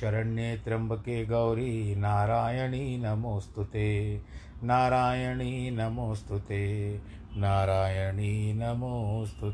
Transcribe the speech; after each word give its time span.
शरण्ये 0.00 0.56
त्र्यम्बके 0.56 1.26
गौरी, 1.26 1.94
नारायणी 1.94 2.98
नमोऽस्तु 2.98 3.64
ते। 3.64 4.20
नारायणी 4.62 5.70
नमोऽस्तु 5.70 6.38
ते। 6.38 7.00
नारायणी 7.36 8.52
नमोऽस्तु 8.52 9.50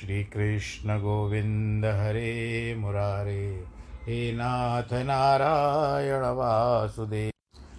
श्रीकृष्णगोविन्द 0.00 1.84
हरे 1.84 2.74
मुरारे, 2.78 3.64
हे 4.02 4.32
नाथ 4.32 4.92
नारायण 4.92 6.22
वासुदेव। 6.24 7.32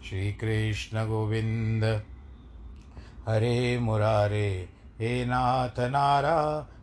श्रीकृष्णगोविन्द 0.09 1.83
हरे 3.27 3.79
मुरारे, 3.79 4.69
हे 4.99 5.25
नाथ 5.25 5.79
नारायण 5.79 6.82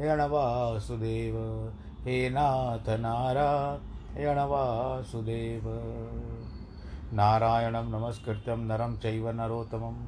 वासुदेव 0.00 1.72
हे 2.04 2.30
नाथ 2.30 2.88
नारायण 2.88 4.38
वासुदेव। 4.38 5.62
नारायणं 7.12 7.90
नमस्कृत्यं 7.90 8.56
नरं 8.56 8.96
चैव 8.96 9.30
नरोत्तमं। 9.30 10.06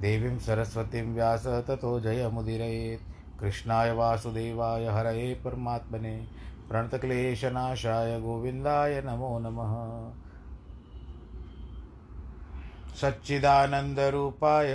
देवीं 0.00 0.38
सरस्वतीं 0.38 1.14
व्यास 1.14 1.46
ततो 1.46 2.00
जयमुदीरयेत् 2.00 3.40
कृष्णाय 3.40 3.92
वासुदेवाय 3.92 4.86
हरये 4.86 5.34
परमात्मने। 5.34 6.26
प्रणतक्लेशनाशाय 6.68 8.20
गोविन्दाय 8.20 9.02
नमो 9.06 9.38
नमः। 9.38 10.12
सच्चिदानन्दरूपाय 13.00 14.74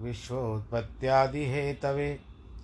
विश्वोत्पत्त्यादिहेतवे। 0.00 2.33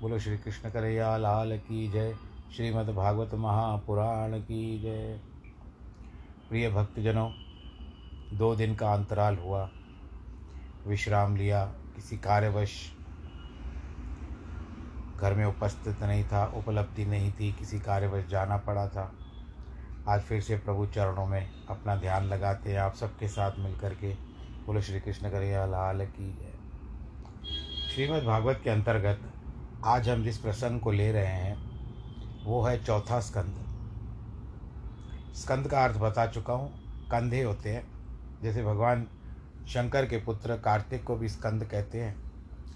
बोलो 0.00 0.18
श्री 0.18 0.38
कृष्ण 0.38 0.70
करैया 0.70 1.16
लाल 1.16 1.58
की 1.58 1.90
जय। 1.90 2.16
श्रीमद्भागवत 2.56 3.34
महापुराण 3.34 4.40
की 4.40 4.82
जय। 4.82 5.20
प्रिय 6.48 6.70
भक्तजनों, 6.70 7.30
दो 8.38 8.56
दिन 8.56 8.74
का 8.74 8.92
अंतराल 8.92 9.36
हुआ। 9.36 9.70
विश्राम 10.86 11.36
लिया 11.36 11.64
किसी 11.66 12.18
कार्यवश। 12.18 12.92
घर 15.20 15.34
में 15.34 15.44
उपस्थित 15.44 16.02
नहीं 16.02 16.24
था, 16.24 16.46
उपलब्धि 16.46 17.04
नहीं 17.04 17.32
थी, 17.32 17.52
किसी 17.52 17.80
कार्यवश 17.80 18.24
जाना 18.24 18.56
पड़ा 18.56 18.88
था। 18.88 19.12
आज 20.08 20.20
फिर 20.20 20.40
से 20.40 20.58
प्रभु 20.58 20.86
चरणों 20.86 21.26
में 21.26 21.50
अपना 21.68 21.96
ध्यान 21.96 22.24
लगाते 22.24 22.72
हैं, 22.72 22.78
आप 22.78 22.94
सबके 22.94 23.28
साथ 23.28 23.52
मिल 23.58 23.78
कर 23.78 23.94
के। 23.94 24.14
बोलो 24.66 24.80
श्री 24.80 25.00
कृष्ण 25.00 25.30
करिया 25.30 25.66
लाल 25.66 26.06
की 26.06 26.32
जय। 26.32 26.52
श्रीमद् 27.94 28.24
भागवत 28.24 28.60
के 28.64 28.70
अंतर्गत 28.70 29.32
आज 29.84 30.08
हम 30.08 30.22
जिस 30.24 30.38
प्रसंग 30.38 30.80
को 30.80 30.90
ले 30.90 31.12
रहे 31.12 31.26
हैं, 31.26 31.56
वो 32.44 32.62
है 32.62 32.84
चौथा 32.84 33.20
स्कंद। 33.20 33.56
स्कंद 35.34 35.68
का 35.68 35.84
अर्थ 35.84 35.96
बता 35.96 36.26
चुका 36.26 36.52
हूँ, 36.52 36.70
कंधे 37.08 37.42
होते 37.42 37.70
हैं। 37.70 37.86
जैसे 38.42 38.64
भगवान 38.64 39.06
शंकर 39.68 40.06
के 40.06 40.16
पुत्र 40.16 40.56
कार्तिक 40.56 41.04
को 41.04 41.16
भी 41.16 41.28
स्कंद 41.28 41.64
कहते 41.64 42.00
हैं, 42.00 42.16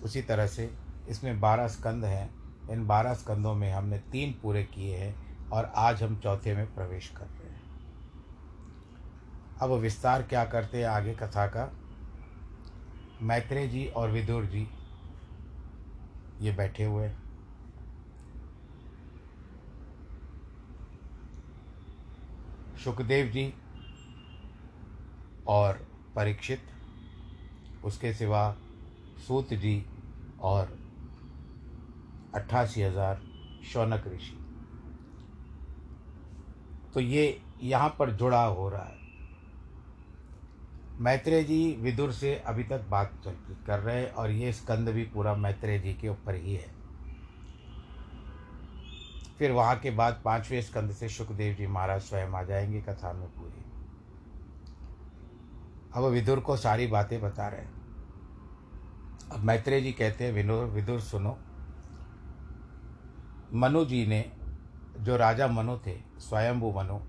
उसी 0.02 0.22
तरह 0.22 0.46
से 0.46 0.74
इसमें 1.08 1.40
बारह 1.40 1.68
स्कंद 1.68 2.04
हैं। 2.04 2.30
इन 2.70 2.86
बारह 2.86 3.14
स्कंदों 3.14 3.54
में 3.54 3.72
हमने 3.72 3.98
तीन 3.98 4.34
पूरे 4.42 4.64
किए 4.64 4.96
हैं 4.96 5.48
और 5.48 5.72
आज 5.76 6.02
हम 6.02 6.16
चौथे 6.16 6.54
में 6.54 6.74
प्रवेश 6.74 7.08
कर 7.08 7.24
रहे 7.24 7.50
हैं। 7.50 7.60
अब 9.62 9.70
विस्तार 9.70 10.22
क्या 10.22 10.44
करते 10.44 10.78
हैं 10.78 10.86
आगे 10.86 11.14
कथा 11.14 11.46
का? 11.46 11.72
मैत्रेय 13.22 13.68
जी 13.68 13.86
और 13.86 14.10
विदुर 14.10 14.44
जी 14.44 14.68
ये 16.40 16.52
बैठे 16.52 16.84
हुए 16.84 17.08
सुखदेव 22.84 23.26
जी 23.26 23.52
और 25.48 25.80
परीक्षित, 26.16 26.60
उसके 27.84 28.12
सिवा 28.14 28.44
सूत 29.26 29.52
जी 29.54 29.84
और 30.40 30.78
अट्ठासी 32.34 32.82
हज़ार 32.82 33.20
शौनक 33.72 34.06
ऋषि। 34.06 34.36
तो 36.94 37.00
ये 37.00 37.40
यहाँ 37.62 37.94
पर 37.98 38.10
जुड़ा 38.10 38.44
हो 38.44 38.68
रहा 38.68 38.84
है। 38.84 38.99
मैत्रेय 41.00 41.44
जी 41.44 41.76
विदुर 41.80 42.12
से 42.12 42.34
अभी 42.34 42.64
तक 42.64 42.88
बात 42.88 43.12
कर 43.66 43.78
रहे 43.78 44.02
हैं 44.02 44.12
और 44.12 44.30
ये 44.30 44.52
स्कंद 44.52 44.88
भी 44.88 45.04
पूरा 45.04 45.34
मैत्रेय 45.34 45.78
जी 45.78 45.94
के 45.94 46.08
ऊपर 46.08 46.34
ही 46.34 46.54
है। 46.54 46.70
फिर 49.38 49.52
वहाँ 49.52 49.78
के 49.78 49.90
बाद 49.90 50.22
पाँचवें 50.24 50.62
स्कंद 50.62 50.92
से 50.92 51.08
सुखदेव 51.08 51.54
जी 51.54 51.66
महाराज 51.66 52.00
स्वयं 52.00 52.28
आ 52.28 52.42
जाएँगे 52.42 52.80
कथा 52.80 53.12
में 53.12 53.28
पूरी। 53.28 53.64
अब 55.94 56.04
विदुर 56.04 56.40
को 56.40 56.56
सारी 56.56 56.86
बातें 56.86 57.20
बता 57.20 57.48
रहे 57.48 57.60
हैं। 57.60 57.80
अब 59.32 59.40
मैत्रेय 59.40 59.80
जी 59.80 59.92
कहते 59.92 60.24
हैं 60.24 60.32
विनोर 60.32 60.64
विदुर 60.64 61.00
सुनो। 61.00 61.38
मनु 63.54 63.84
जी 63.84 64.06
ने, 64.06 64.32
जो 64.98 65.16
राजा 65.16 65.48
मनु 65.48 65.78
थे, 65.78 66.00
स्वयंभू 66.18 66.72
मनु, 66.72 67.00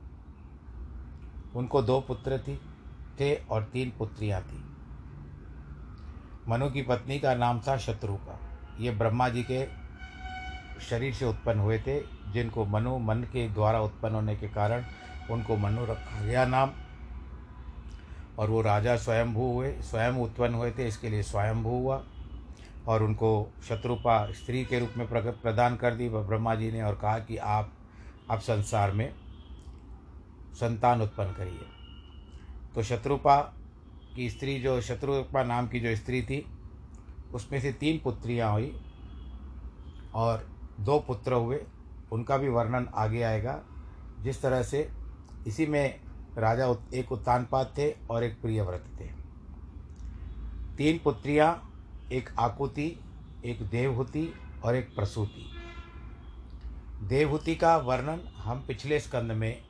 उनको 1.59 1.81
दो 1.81 2.01
पुत्र 2.01 2.39
थी। 2.39 2.61
थे 3.19 3.35
और 3.35 3.63
तीन 3.63 3.93
पुत्रियाँ 3.97 4.41
थीं। 4.41 4.63
मनु 6.47 6.69
की 6.69 6.81
पत्नी 6.81 7.19
का 7.19 7.35
नाम 7.35 7.59
था 7.59 7.77
शत्रुपा 7.77 8.39
ये 8.79 8.91
ब्रह्मा 8.91 9.29
जी 9.29 9.43
के 9.43 9.67
शरीर 10.81 11.13
से 11.13 11.25
उत्पन्न 11.25 11.59
हुए 11.59 11.79
थे, 11.79 12.01
जिनको 12.31 12.65
मनु 12.65 12.97
मन 12.97 13.15
के 13.15 13.49
द्वारा 13.49 13.79
उत्पन्न 13.81 14.15
होने 14.15 14.35
के 14.35 14.47
कारण 14.47 14.85
उनको 15.31 15.57
मनु 15.57 15.85
रखा 15.85 16.21
गया 16.21 16.45
नाम। 16.45 16.71
और 18.39 18.49
वो 18.49 18.61
राजा 18.61 18.95
स्वयंभू 18.95 19.53
हुए, 19.53 19.71
स्वयं 19.81 20.11
उत्पन्न 20.11 20.53
हुए 20.53 20.71
थे, 20.71 20.87
इसके 20.87 21.09
लिए 21.09 21.23
स्वयंभू 21.23 21.69
हुआ। 21.69 22.03
और 22.87 23.03
उनको 23.03 23.53
शत्रुपा 23.69 24.31
स्त्री 24.31 24.65
के 24.65 24.79
रूप 24.79 24.89
में 24.97 25.07
प्रदान 25.31 25.75
कर 25.75 25.95
दी। 25.95 26.09
ब्रह्मा 26.09 26.55
जी 26.55 26.71
ने 26.71 26.81
और 26.81 26.95
कहा 26.95 27.19
कि 27.19 27.37
आप 27.37 27.73
अब 28.31 28.39
संसार 28.39 28.91
में 28.91 29.13
संतान 30.53 31.01
उत्पन्न 31.01 31.31
करिए। 31.31 31.80
तो 32.75 32.83
शत्रुपा 32.83 33.53
की 34.15 34.29
स्त्री 34.29 34.59
जो, 34.59 34.81
शत्रुपा 34.81 35.43
नाम 35.43 35.67
की 35.67 35.79
जो 35.79 35.95
स्त्री 35.95 36.21
थी, 36.21 36.45
उसमें 37.33 37.61
से 37.61 37.73
तीन 37.73 37.99
पुत्रियाँ 37.99 38.51
हुई 38.51 38.81
और 40.13 40.49
दो 40.79 40.99
पुत्र 40.99 41.33
हुए। 41.33 41.65
उनका 42.11 42.37
भी 42.37 42.49
वर्णन 42.49 42.89
आगे 42.95 43.21
आएगा। 43.21 43.63
जिस 44.21 44.41
तरह 44.41 44.63
से 44.63 44.91
इसी 45.47 45.65
में 45.65 46.01
राजा 46.37 46.75
एक 46.93 47.11
उत्तानपाद 47.11 47.73
थे 47.77 47.95
और 48.09 48.23
एक 48.23 48.41
प्रियव्रत 48.41 48.85
थे। 48.99 49.05
तीन 50.77 50.99
पुत्रियाँ, 51.03 51.73
एक 52.11 52.29
आकुति, 52.39 52.99
एक 53.45 53.61
देवहूति 53.61 54.33
और 54.65 54.75
एक 54.75 54.95
प्रसूति। 54.95 55.51
देवहूति 57.03 57.55
का 57.55 57.77
वर्णन 57.77 58.33
हम 58.37 58.65
पिछले 58.67 58.99
स्कंद 58.99 59.31
में 59.31 59.61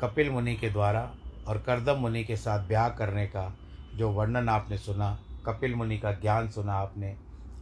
कपिल 0.00 0.30
मुनि 0.30 0.56
के 0.56 0.70
द्वारा 0.70 1.14
और 1.48 1.58
करदम 1.58 1.98
मुनि 1.98 2.22
के 2.24 2.36
साथ 2.36 2.66
ब्याह 2.68 2.88
करने 2.90 3.26
का 3.26 3.52
जो 3.94 4.10
वर्णन 4.10 4.48
आपने 4.48 4.78
सुना, 4.78 5.18
कपिल 5.46 5.74
मुनि 5.74 5.98
का 5.98 6.12
ज्ञान 6.12 6.48
सुना 6.50 6.74
आपने, 6.74 7.16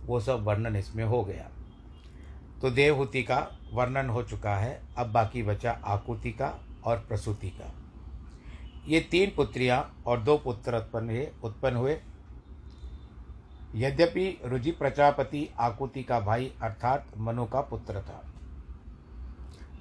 वो 0.05 0.21
सब 0.21 0.44
वर्णन 0.44 0.77
इसमें 0.77 1.05
हो 1.05 1.23
गया। 1.25 1.49
तो 2.62 2.71
देवहूति 2.71 3.23
का 3.23 3.47
वर्णन 3.73 4.09
हो 4.09 4.23
चुका 4.23 4.55
है, 4.56 4.81
अब 4.99 5.12
बाकी 5.12 5.43
बचा 5.43 5.73
आकुति 5.87 6.31
का 6.32 6.55
और 6.85 7.05
प्रसूति 7.09 7.50
का। 7.50 7.73
ये 8.88 9.00
तीन 9.00 9.32
पुत्रियाँ 9.37 9.83
और 10.06 10.21
दो 10.21 10.37
पुत्र 10.38 10.76
उत्पन्न 10.76 11.11
हुए 11.11 11.29
उत्पन्न 11.44 11.76
हुए। 11.76 12.00
यद्यपि 13.76 14.26
रुजि 14.44 14.71
प्रजापति 14.71 15.49
आकुति 15.61 16.03
का 16.03 16.19
भाई 16.21 16.50
अर्थात 16.62 17.06
मनु 17.19 17.44
का 17.44 17.61
पुत्र 17.62 18.00
था, 18.00 18.23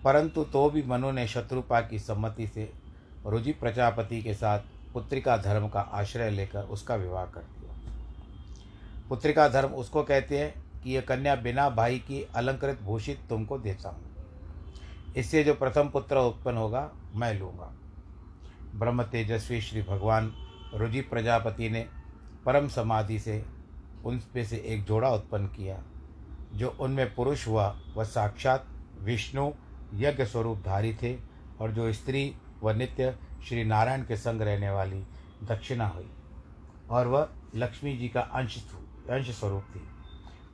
परंतु 0.04 0.44
तो 0.46 0.70
भी 0.70 0.84
मनु 0.84 1.12
ने 1.12 1.28
शत्रुपा 1.28 1.80
की 1.82 2.00
सम्मति 2.00 2.48
से 2.48 2.72
रुजि 3.30 3.52
प्रजापति 3.52 4.22
के 4.22 4.34
साथ 4.34 4.60
पुत्रिका 4.94 5.38
धर्म 5.38 5.68
का 5.68 5.80
आश्रय 5.80 6.30
लेकर 6.30 6.64
उसका 6.64 6.96
विवाह 6.96 7.26
कर 7.26 7.42
दिया 7.42 9.08
पुत्रिका 9.10 9.48
धर्म 9.50 9.70
उसको 9.74 10.04
कहते 10.04 10.40
हैं 10.40 10.82
कि 10.84 10.92
यह 10.92 11.02
कन्या 11.02 11.36
बिना 11.36 11.70
भाई 11.70 12.00
की 12.00 12.22
अलंकृत 12.36 12.82
भूषित 12.82 13.20
तुमको 13.30 13.58
देता 13.58 13.90
हूँ। 13.90 15.14
इससे 15.18 15.44
जो 15.44 15.54
प्रथम 15.54 15.90
पुत्र 15.90 16.18
उत्पन्न 16.18 16.58
होगा, 16.58 16.90
मैं 17.16 17.34
लूँगा। 17.40 17.74
ब्रह्म 18.76 19.04
तेजस्वी 19.04 19.62
श्री 19.62 19.82
भगवान 19.82 20.32
रुजि 20.74 21.02
प्रजापति 21.02 21.70
ने 21.70 21.86
परम 22.46 22.68
समाधि 22.68 23.20
से 23.20 23.44
उनमें 24.06 24.44
से 24.46 24.58
एक 24.66 24.84
जोड़ा 24.84 25.10
उत्पन्न 25.10 25.48
किया, 25.48 25.78
जो 26.54 26.76
उनमें 26.80 27.14
पुरुष 27.16 27.48
हुआ, 27.48 27.68
वह 27.96 28.04
साक्षात 28.04 28.68
विष्णु 29.02 29.52
यज्ञ 29.96 30.26
स्वरूप 30.26 30.62
धारी 30.66 30.94
थे 30.94 31.16
और 31.62 31.72
जो 31.72 31.92
स्त्री 31.94 32.34
व 32.64 32.72
नित्य 32.72 33.18
श्री 33.48 33.64
नारायण 33.64 34.04
के 34.04 34.18
संग 34.18 34.42
रहने 34.42 34.70
वाली 34.70 35.04
दक्षिणा 35.44 35.88
हुई 35.88 36.10
और 36.90 37.08
वह 37.08 37.30
लक्ष्मी 37.56 37.98
जी 37.98 38.08
का 38.10 38.22
अंश 38.22 38.58
अंश 39.10 39.30
स्वरूप 39.40 39.64
थी। 39.76 39.82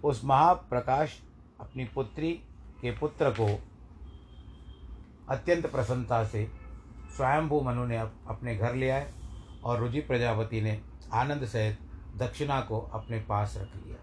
उस 0.03 0.25
महाप्रकाश 0.25 1.21
अपनी 1.59 1.85
पुत्री 1.85 2.31
के 2.81 2.91
पुत्र 2.91 3.29
को 3.29 3.47
अत्यंत 5.29 5.65
प्रसन्नता 5.71 6.23
से 6.25 6.51
स्वयंभू 7.15 7.61
मनु 7.61 7.85
ने 7.85 7.97
अपने 7.97 8.55
घर 8.55 8.75
ले 8.75 8.89
आए 8.89 9.13
और 9.63 9.79
रुचि 9.79 9.99
प्रजापति 9.99 10.61
ने 10.61 10.81
आनंद 11.13 11.45
सहित 11.45 11.79
दक्षिणा 12.15 12.61
को 12.61 12.79
अपने 12.79 13.19
पास 13.19 13.57
रख 13.57 13.75
लिया। 13.85 13.97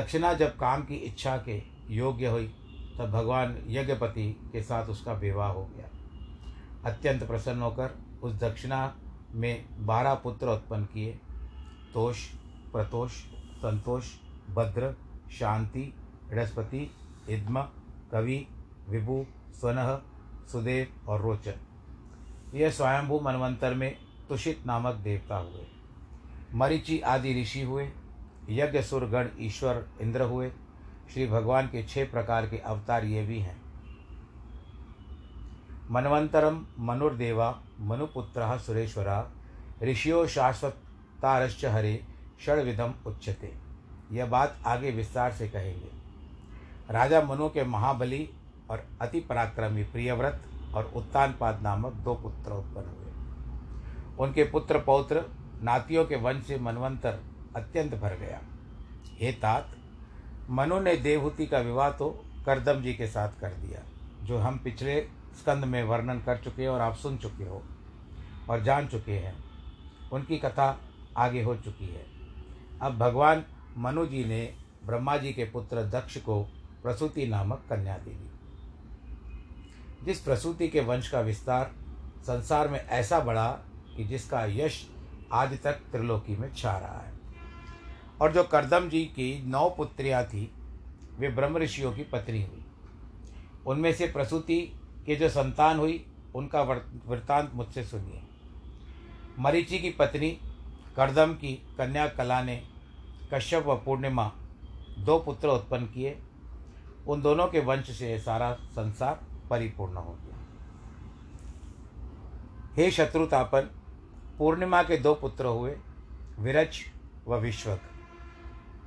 दक्षिणा 0.00 0.32
जब 0.34 0.56
काम 0.56 0.82
की 0.82 0.94
इच्छा 0.94 1.36
के 1.36 1.62
योग्य 1.90 2.26
हुई, 2.26 2.46
तब 2.98 3.10
भगवान 3.10 3.64
यज्ञपति 3.66 4.50
के 4.52 4.62
साथ 4.62 4.86
उसका 4.86 5.12
विवाह 5.12 5.48
हो 5.48 5.64
गया। 5.64 5.88
अत्यंत 6.84 7.24
प्रसन्न 7.24 7.62
होकर 7.62 7.90
उस 8.22 8.34
दक्षिणा 8.34 8.94
में 9.34 9.86
बारह 9.86 10.14
पुत्र 10.14 10.48
उत्पन्न 10.48 10.84
किए। 10.84 11.20
तोष, 11.94 12.28
प्रतोष, 12.72 13.10
संतोष, 13.56 14.06
भद्र, 14.50 14.96
शांति, 15.32 15.94
बृहस्पति, 16.30 16.90
इद्म, 17.30 17.62
कवि, 18.12 18.46
विभु 18.88 19.26
स्वनः 19.52 20.00
सुदेव 20.52 21.10
और 21.10 21.20
रोचन। 21.20 21.54
यह 22.54 22.70
स्वयंभू 22.70 23.20
मनवंतर 23.20 23.74
में 23.74 23.96
तुषित 24.28 24.62
नामक 24.66 24.94
देवता 24.94 25.36
हुए। 25.36 25.66
मरीचि 26.54 27.00
आदि 27.00 27.42
ऋषि 27.42 27.62
हुए, 27.62 27.92
यज्ञ 28.48 28.82
सुरगण 28.82 29.28
ईश्वर 29.40 29.88
इंद्र 30.00 30.22
हुए। 30.22 30.50
श्री 31.12 31.26
भगवान 31.26 31.66
के 31.66 31.82
छह 31.82 32.04
प्रकार 32.04 32.48
के 32.48 32.58
अवतार 32.58 33.04
ये 33.04 33.26
भी 33.26 33.38
हैं। 33.38 33.59
मनवंतरम 35.90 36.64
मनुर्देवा, 36.78 37.50
मनुपुत्र 37.80 38.58
सुरेश्वरा, 38.58 39.24
ऋषियों 39.82 40.26
शाश्वतारश्च 40.26 41.64
हरे, 41.64 42.00
षडविधम 42.40 42.94
उच्चते 43.06 43.52
यह 44.12 44.26
बात 44.26 44.58
आगे 44.66 44.90
विस्तार 44.90 45.32
से 45.32 45.48
कहेंगे। 45.48 45.90
राजा 46.90 47.20
मनु 47.22 47.48
के 47.48 47.64
महाबली 47.64 48.28
और 48.70 48.86
अति 49.00 49.20
पराक्रमी 49.20 49.82
प्रियव्रत 49.82 50.40
और 50.74 50.90
उत्तानपाद 50.96 51.62
नामक 51.62 51.92
दो 51.94 52.14
पुत्र 52.14 52.52
उत्पन्न 52.52 52.88
हुए। 52.88 54.16
उनके 54.18 54.44
पुत्र 54.44 54.78
पौत्र, 54.78 55.24
नातियों 55.62 56.04
के 56.04 56.16
वंश 56.16 56.44
से 56.44 56.58
मनवंतर 56.58 57.20
अत्यंत 57.56 57.94
भर 57.94 58.16
गया। 58.16 58.40
हे 59.18 59.32
तात, 59.32 59.76
मनु 60.50 60.80
ने 60.80 60.96
देवहूति 60.96 61.46
का 61.46 61.58
विवाह 61.58 61.90
तो 61.90 62.08
करदम 62.46 62.82
जी 62.82 62.94
के 62.94 63.06
साथ 63.06 63.40
कर 63.40 63.52
दिया, 63.56 63.82
जो 64.22 64.38
हम 64.38 64.58
पिछले 64.58 65.00
स्कंद 65.38 65.64
में 65.64 65.84
वर्णन 65.84 66.18
कर 66.20 66.36
चुके 66.36 66.66
और 66.66 66.80
आप 66.80 66.96
सुन 66.96 67.18
चुके 67.18 67.44
हो 67.44 67.62
और 68.50 68.62
जान 68.62 68.88
चुके 68.88 69.12
हैं। 69.12 69.44
उनकी 70.12 70.38
कथा 70.38 70.80
आगे 71.16 71.42
हो 71.42 71.56
चुकी 71.56 71.86
है। 71.86 72.06
अब 72.82 72.98
भगवान 72.98 73.44
मनु 73.76 74.06
जी 74.06 74.24
ने 74.24 74.56
ब्रह्मा 74.86 75.16
जी 75.16 75.32
के 75.32 75.44
पुत्र 75.44 75.84
दक्ष 75.84 76.16
को 76.16 76.42
प्रसूति 76.82 77.26
नामक 77.26 77.64
कन्या 77.70 77.98
दे 77.98 78.10
दी। 78.10 78.30
जिस 80.04 80.20
प्रसूति 80.20 80.68
के 80.68 80.80
वंश 80.80 81.08
का 81.08 81.20
विस्तार 81.20 81.74
संसार 82.22 82.68
में 82.68 82.86
ऐसा 82.86 83.20
बढ़ा 83.20 83.52
कि 83.96 84.04
जिसका 84.04 84.44
यश 84.44 84.90
आज 85.32 85.62
तक 85.62 85.72
त्रिलोकी 85.72 86.36
में 86.36 86.54
छा 86.54 86.78
रहा 86.78 86.98
है। 86.98 87.12
और 88.20 88.32
जो 88.32 88.44
करदम 88.44 88.88
जी 88.88 89.04
की 89.04 89.42
नौ 89.46 89.70
पुत्रियाँ 89.70 90.24
थी, 90.24 90.52
वे 91.18 91.28
ब्रह्म 91.28 91.58
ऋषियों 91.58 91.92
की 91.92 92.02
पत्नी 92.02 92.42
हुई। 92.42 92.64
उनमें 93.66 93.92
से 93.92 94.06
प्रसूति 94.06 94.79
के 95.06 95.16
जो 95.16 95.28
संतान 95.28 95.78
हुई, 95.78 96.06
उनका 96.34 96.62
वृत्तांत 96.62 97.50
मुझसे 97.54 97.84
सुनिए। 97.84 98.22
मरीचि 99.38 99.78
की 99.78 99.90
पत्नी, 99.90 100.30
करदम 100.96 101.32
की 101.32 101.54
कन्या 101.78 102.08
कला 102.08 102.42
ने 102.42 102.62
कश्यप 103.34 103.66
व 103.66 103.76
पूर्णिमा 103.76 104.32
दो 104.98 105.18
पुत्र 105.18 105.48
उत्पन्न 105.48 105.86
किए। 105.86 106.18
उन 107.08 107.22
दोनों 107.22 107.46
के 107.48 107.60
वंश 107.60 107.90
से 107.90 108.18
सारा 108.18 108.52
संसार 108.52 109.20
परिपूर्ण 109.50 109.94
हो 109.94 110.12
गया। 110.12 110.36
हे 112.74 112.90
शत्रुतापन, 112.90 113.70
पूर्णिमा 114.38 114.82
के 114.82 114.96
दो 114.96 115.14
पुत्र 115.14 115.46
हुए 115.46 115.76
विरच 116.38 116.80
व 117.28 117.36
विश्वक। 117.36 117.80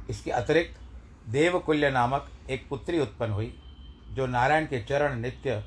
इसके 0.09 0.31
अतिरिक्त 0.31 0.79
देवकुल्य 1.29 1.89
नामक 1.91 2.29
एक 2.49 2.69
पुत्री 2.69 2.99
उत्पन्न 2.99 3.31
हुई, 3.31 3.53
जो 4.11 4.25
नारायण 4.27 4.65
के 4.65 4.83
चरण 4.83 5.19
नित्य 5.19 5.63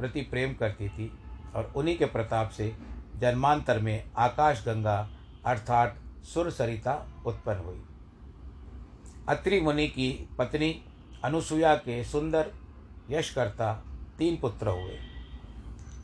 प्रति 0.00 0.20
प्रेम 0.20 0.54
करती 0.54 0.88
थी 0.88 1.18
और 1.54 1.72
उन्हीं 1.76 1.98
के 1.98 2.04
प्रताप 2.04 2.50
से 2.50 2.76
जन्मांतर 3.16 3.78
में 3.78 4.10
आकाश 4.16 4.64
गंगा 4.66 5.10
अर्थात 5.46 5.96
सुर 6.24 6.50
सरिता 6.50 7.22
उत्पन्न 7.26 7.58
हुई। 7.58 7.82
अत्रि 9.28 9.60
मुनि 9.60 9.88
की 9.88 10.28
पत्नी 10.38 10.84
अनुसुया 11.24 11.74
के 11.74 12.04
सुंदर 12.04 12.50
यशकर्ता 13.10 13.84
तीन 14.18 14.36
पुत्र 14.36 14.68
हुए। 14.68 14.98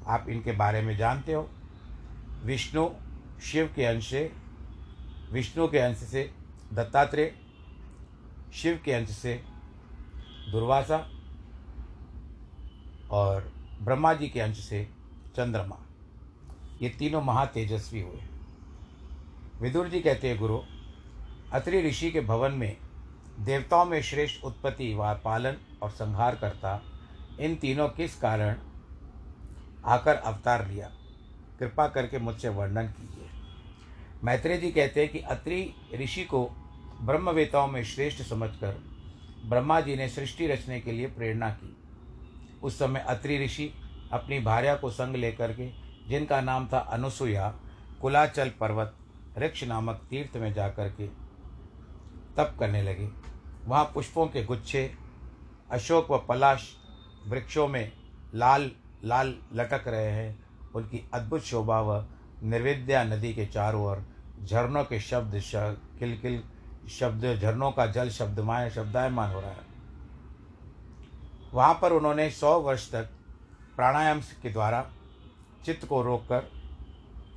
आप 0.06 0.28
इनके 0.28 0.52
बारे 0.52 0.82
में 0.82 0.96
जानते 0.96 1.32
हो। 1.32 1.50
विष्णु, 2.44 2.90
शिव 3.42 3.72
के 3.76 3.84
अंश 3.84 4.10
से, 4.10 4.32
विष्णु 5.32 5.68
के 5.68 5.78
अंश 5.78 5.96
से 5.96 6.32
दत्तात्रेय, 6.72 7.34
शिव 8.54 8.80
के 8.84 8.92
अंश 8.92 9.08
से 9.08 9.42
दुर्वासा 10.52 11.10
और 13.10 13.55
ब्रह्मा 13.82 14.14
जी 14.14 14.28
के 14.28 14.40
अंश 14.40 14.58
से 14.58 14.88
चंद्रमा। 15.36 15.78
ये 16.82 16.88
तीनों 16.88 17.22
महातेजस्वी 17.22 18.00
हुए। 18.00 18.20
विदुर 19.60 19.88
जी 19.88 20.00
कहते 20.00 20.28
हैं, 20.28 20.38
गुरु, 20.38 20.60
अत्रि 21.52 21.88
ऋषि 21.88 22.10
के 22.10 22.20
भवन 22.20 22.52
में 22.52 22.76
देवताओं 23.40 23.84
में 23.84 24.02
श्रेष्ठ 24.02 24.44
उत्पत्ति 24.44 24.94
व 24.94 25.14
पालन 25.14 25.56
और 25.82 25.90
संहार 25.90 26.36
करता, 26.36 26.82
इन 27.40 27.56
तीनों 27.56 27.88
किस 27.88 28.16
कारण 28.16 28.56
आकर 29.84 30.14
अवतार 30.14 30.68
लिया? 30.68 30.92
कृपा 31.58 31.88
करके 31.88 32.18
मुझसे 32.18 32.48
वर्णन 32.48 32.88
कीजिए। 32.88 33.30
मैत्रेय 34.24 34.58
जी 34.58 34.70
कहते 34.70 35.00
हैं 35.00 35.12
कि 35.12 35.18
अत्रि 35.18 35.74
ऋषि 35.94 36.24
को 36.24 36.50
ब्रह्मवेताओं 37.00 37.66
में 37.66 37.84
श्रेष्ठ 37.84 38.22
समझकर 38.22 38.84
ब्रह्मा 39.46 39.80
जी 39.80 39.96
ने 39.96 40.08
सृष्टि 40.08 40.46
रचने 40.46 40.80
के 40.80 40.92
लिए 40.92 41.06
प्रेरणा 41.06 41.50
की। 41.50 41.76
उस 42.66 42.78
समय 42.78 43.04
अत्रि 43.08 43.38
ऋषि 43.44 43.72
अपनी 44.12 44.38
भार्या 44.40 44.74
को 44.74 44.90
संग 44.90 45.16
लेकर 45.16 45.52
के, 45.52 45.68
जिनका 46.08 46.40
नाम 46.40 46.68
था 46.72 46.78
अनुसुया 46.78 47.48
कुलाचल 48.02 48.50
पर्वत 48.60 48.94
वृक्ष 49.38 49.64
नामक 49.64 50.00
तीर्थ 50.10 50.36
में 50.36 50.52
जाकर 50.52 50.88
के 50.90 51.06
तप 52.36 52.56
करने 52.60 52.82
लगे। 52.82 53.08
वहाँ 53.66 53.84
पुष्पों 53.84 54.26
के 54.26 54.44
गुच्छे, 54.44 54.90
अशोक 55.70 56.10
व 56.10 56.18
पलाश 56.18 56.68
वृक्षों 57.28 57.68
में 57.68 57.92
लाल 58.34 58.70
लाल 59.04 59.34
लटक 59.54 59.88
रहे 59.88 60.10
हैं। 60.10 60.46
उनकी 60.74 61.08
अद्भुत 61.14 61.42
शोभा 61.42 61.80
व 61.80 62.04
निर्विद्या 62.42 63.04
नदी 63.04 63.32
के 63.34 63.46
चारों 63.46 63.84
ओर 63.84 64.04
झरनों 64.44 64.84
के 64.84 65.00
शब्द 65.00 65.40
किलकिल 65.98 66.42
शब्द, 66.90 67.24
झरनों 67.40 67.70
का 67.72 67.86
जल 67.86 68.10
शब्दमाय, 68.10 68.70
शब्दायमान 68.70 69.32
हो 69.32 69.40
रहा 69.40 69.50
है। 69.50 69.75
वहाँ 71.56 71.78
पर 71.82 71.92
उन्होंने 71.92 72.30
सौ 72.30 72.58
वर्ष 72.60 72.90
तक 72.92 73.08
प्राणायाम 73.76 74.20
के 74.42 74.50
द्वारा 74.50 74.84
चित्त 75.64 75.86
को 75.88 76.02
रोककर 76.02 76.50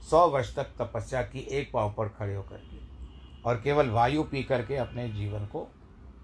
सौ 0.09 0.27
वर्ष 0.27 0.55
तक 0.55 0.73
तपस्या 0.79 1.21
की 1.21 1.39
एक 1.39 1.71
पाँव 1.73 1.93
पर 1.97 2.09
खड़े 2.09 2.35
होकर 2.35 2.57
के 2.57 2.79
और 3.43 3.61
केवल 3.61 3.89
वायु 3.89 4.23
पी 4.23 4.43
करके 4.43 4.75
अपने 4.75 5.07
जीवन 5.09 5.45
को 5.45 5.67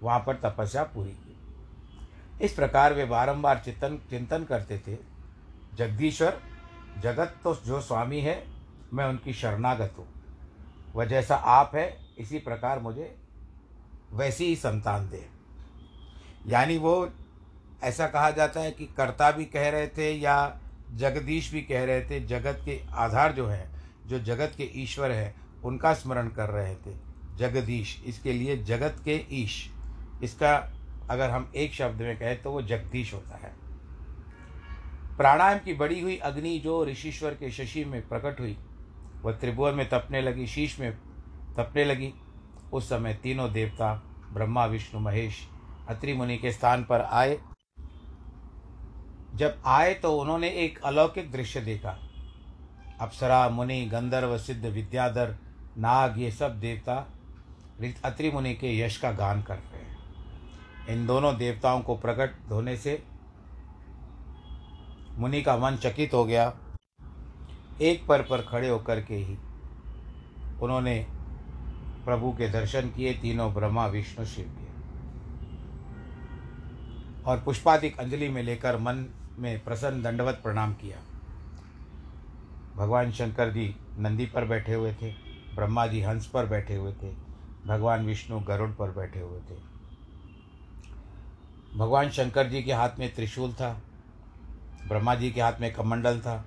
वहाँ 0.02 0.18
पर 0.20 0.36
तपस्या 0.36 0.82
पूरी 0.84 1.10
की। 1.10 2.44
इस 2.44 2.52
प्रकार 2.52 2.94
वे 2.94 3.04
बारंबार 3.04 3.62
चिंतन 3.64 3.98
चिंतन 4.10 4.44
करते 4.44 4.78
थे। 4.78 4.96
जगदीश्वर, 5.74 6.40
जगत 7.02 7.34
तो 7.44 7.54
जो 7.54 7.80
स्वामी 7.80 8.20
है, 8.20 8.42
मैं 8.92 9.04
उनकी 9.04 9.32
शरणागत 9.32 9.94
हूँ। 9.98 10.06
वह 10.94 11.04
जैसा 11.04 11.36
आप 11.36 11.74
है, 11.74 12.14
इसी 12.18 12.38
प्रकार 12.38 12.78
मुझे 12.78 13.14
वैसी 14.12 14.44
ही 14.44 14.56
संतान 14.56 15.08
दे। 15.08 15.28
यानी 16.46 16.78
वो 16.78 17.08
ऐसा 17.82 18.06
कहा 18.06 18.30
जाता 18.30 18.60
है 18.60 18.70
कि 18.70 18.86
कर्ता 18.86 19.30
भी 19.30 19.44
कह 19.44 19.68
रहे 19.68 19.86
थे 19.86 20.12
या 20.12 20.60
जगदीश 20.94 21.52
भी 21.52 21.62
कह 21.62 21.84
रहे 21.84 22.00
थे, 22.00 22.20
जगत 22.26 22.62
के 22.64 22.80
आधार 22.92 23.32
जो 23.32 23.46
है, 23.46 23.70
जो 24.06 24.20
जगत 24.20 24.52
के 24.56 24.70
ईश्वर 24.74 25.10
है, 25.10 25.34
उनका 25.64 25.94
स्मरण 25.94 26.28
कर 26.28 26.48
रहे 26.48 26.74
थे। 26.74 26.96
जगदीश, 27.36 28.02
इसके 28.06 28.32
लिए 28.32 28.56
जगत 28.56 28.96
के 29.04 29.24
ईश। 29.32 29.70
इसका 30.22 30.72
अगर 31.10 31.30
हम 31.30 31.52
एक 31.56 31.72
शब्द 31.72 32.02
में 32.02 32.18
कहें 32.18 32.42
तो 32.42 32.52
वो 32.52 32.62
जगदीश 32.62 33.14
होता 33.14 33.36
है। 33.36 33.52
प्राणायाम 35.16 35.58
की 35.58 35.74
बड़ी 35.74 36.00
हुई 36.00 36.16
अग्नि 36.16 36.58
जो 36.58 36.84
ऋषिश्वर 36.84 37.34
के 37.34 37.50
शशि 37.50 37.84
में 37.84 38.08
प्रकट 38.08 38.40
हुई, 38.40 38.56
वह 39.22 39.32
त्रिभुवन 39.32 39.74
में 39.74 39.88
तपने 39.88 40.22
लगी, 40.22 40.46
शीश 40.46 40.80
में 40.80 40.92
तपने 41.56 41.84
लगी। 41.84 42.12
उस 42.72 42.88
समय 42.88 43.14
तीनों 43.14 43.52
देवता 43.52 43.94
ब्रह्मा, 44.32 44.66
विष्णु, 44.66 45.00
महेश 45.00 45.48
अत्रि 45.88 46.12
मुनि 46.12 46.36
के 46.36 46.52
स्थान 46.52 46.84
पर 46.84 47.00
आए। 47.00 47.38
जब 49.36 49.62
आए 49.66 49.94
तो 49.94 50.18
उन्होंने 50.18 50.48
एक 50.48 50.82
अलौकिक 50.84 51.32
दृश्य 51.32 51.60
देखा। 51.60 51.98
अप्सरा, 53.00 53.48
मुनि, 53.48 53.86
गंधर्व, 53.86 54.38
सिद्ध, 54.38 54.66
विद्याधर, 54.66 55.36
नाग, 55.78 56.18
ये 56.18 56.30
सब 56.30 56.60
देवता 56.60 57.12
अत्रि 58.04 58.30
मुनि 58.30 58.54
के 58.54 58.78
यश 58.78 58.96
का 58.96 59.10
गान 59.12 59.42
कर 59.42 59.56
रहे 59.56 59.82
हैं। 59.82 59.98
इन 60.88 61.06
दोनों 61.06 61.36
देवताओं 61.36 61.80
को 61.80 61.96
प्रकट 61.96 62.50
होने 62.50 62.76
से 62.76 63.02
मुनि 65.12 65.42
का 65.42 65.56
मन 65.56 65.76
चकित 65.76 66.14
हो 66.14 66.24
गया। 66.24 66.54
एक 67.80 68.06
पर 68.06 68.22
पर 68.22 68.42
खड़े 68.42 68.68
होकर 68.68 69.00
के 69.00 69.14
ही 69.14 69.36
उन्होंने 70.62 71.06
प्रभु 72.04 72.32
के 72.32 72.48
दर्शन 72.48 72.90
किए, 72.90 73.14
तीनों 73.14 73.54
ब्रह्मा, 73.54 73.86
विष्णु, 73.86 74.26
शिव 74.26 74.44
के। 74.44 74.66
और 77.24 77.40
पुष्पाधिक 77.40 78.00
अंजलि 78.00 78.28
में 78.28 78.42
लेकर 78.42 78.76
मन 78.76 79.15
में 79.38 79.64
प्रसन्न 79.64 80.02
दंडवत 80.02 80.40
प्रणाम 80.42 80.74
किया। 80.74 80.98
भगवान 82.76 83.12
शंकर 83.12 83.50
जी 83.50 83.76
नंदी 83.98 84.26
पर 84.26 84.44
बैठे 84.44 84.74
हुए 84.74 84.94
थे, 84.94 85.10
ब्रह्मा 85.54 85.86
जी 85.86 86.02
हंस 86.02 86.26
पर 86.26 86.46
बैठे 86.46 86.76
हुए 86.76 86.92
थे, 86.92 87.12
भगवान 87.66 88.06
विष्णु 88.06 88.40
गरुड़ 88.40 88.70
पर 88.70 88.90
बैठे 88.90 89.20
हुए 89.20 89.40
थे। 89.40 89.56
भगवान 91.78 92.10
शंकर 92.10 92.48
जी 92.48 92.62
के 92.62 92.72
हाथ 92.72 92.90
में 92.98 93.14
त्रिशूल 93.14 93.52
था, 93.52 93.82
ब्रह्मा 94.88 95.14
जी 95.14 95.30
के 95.30 95.40
हाथ 95.40 95.52
में 95.60 95.74
कमंडल 95.74 96.20
था 96.20 96.44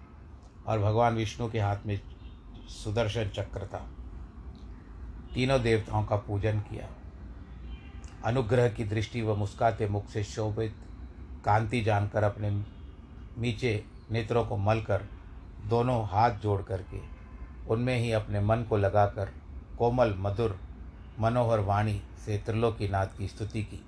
और 0.68 0.80
भगवान 0.80 1.16
विष्णु 1.16 1.52
के 1.52 1.60
हाथ 1.60 1.78
में 1.86 2.02
सुदर्शन 2.68 3.30
चक्र 3.30 3.66
था। 3.66 3.90
तीनों 5.34 5.62
देवताओं 5.62 6.06
का 6.06 6.16
पूजन 6.16 6.60
किया। 6.60 6.90
अनुग्रह 8.26 8.70
की 8.70 8.84
दृष्टि 8.84 9.22
व 9.22 9.36
मुस्काते 9.36 9.88
मुख 9.88 10.10
से 10.10 10.24
शोभित 10.24 10.76
कांति 11.46 11.82
जानकर 11.82 12.24
अपने 12.24 12.79
नीचे 13.40 13.84
नेत्रों 14.12 14.46
को 14.46 14.58
मलकर 14.58 15.06
दोनों 15.66 16.04
हाथ 16.08 16.32
जोड़ 16.32 16.62
करके 16.62 17.00
उनमें 17.70 17.98
ही 17.98 18.12
अपने 18.12 18.40
मन 18.40 18.64
को 18.64 18.78
लगाकर 18.78 19.30
कोमल, 19.78 20.14
मधुर, 20.18 20.60
मनोहर 21.20 21.60
वाणी 21.60 22.02
से 22.26 22.38
त्रिलोकीनाथ 22.38 23.08
की 23.18 23.28
स्तुति 23.28 23.64
की। 23.64 23.86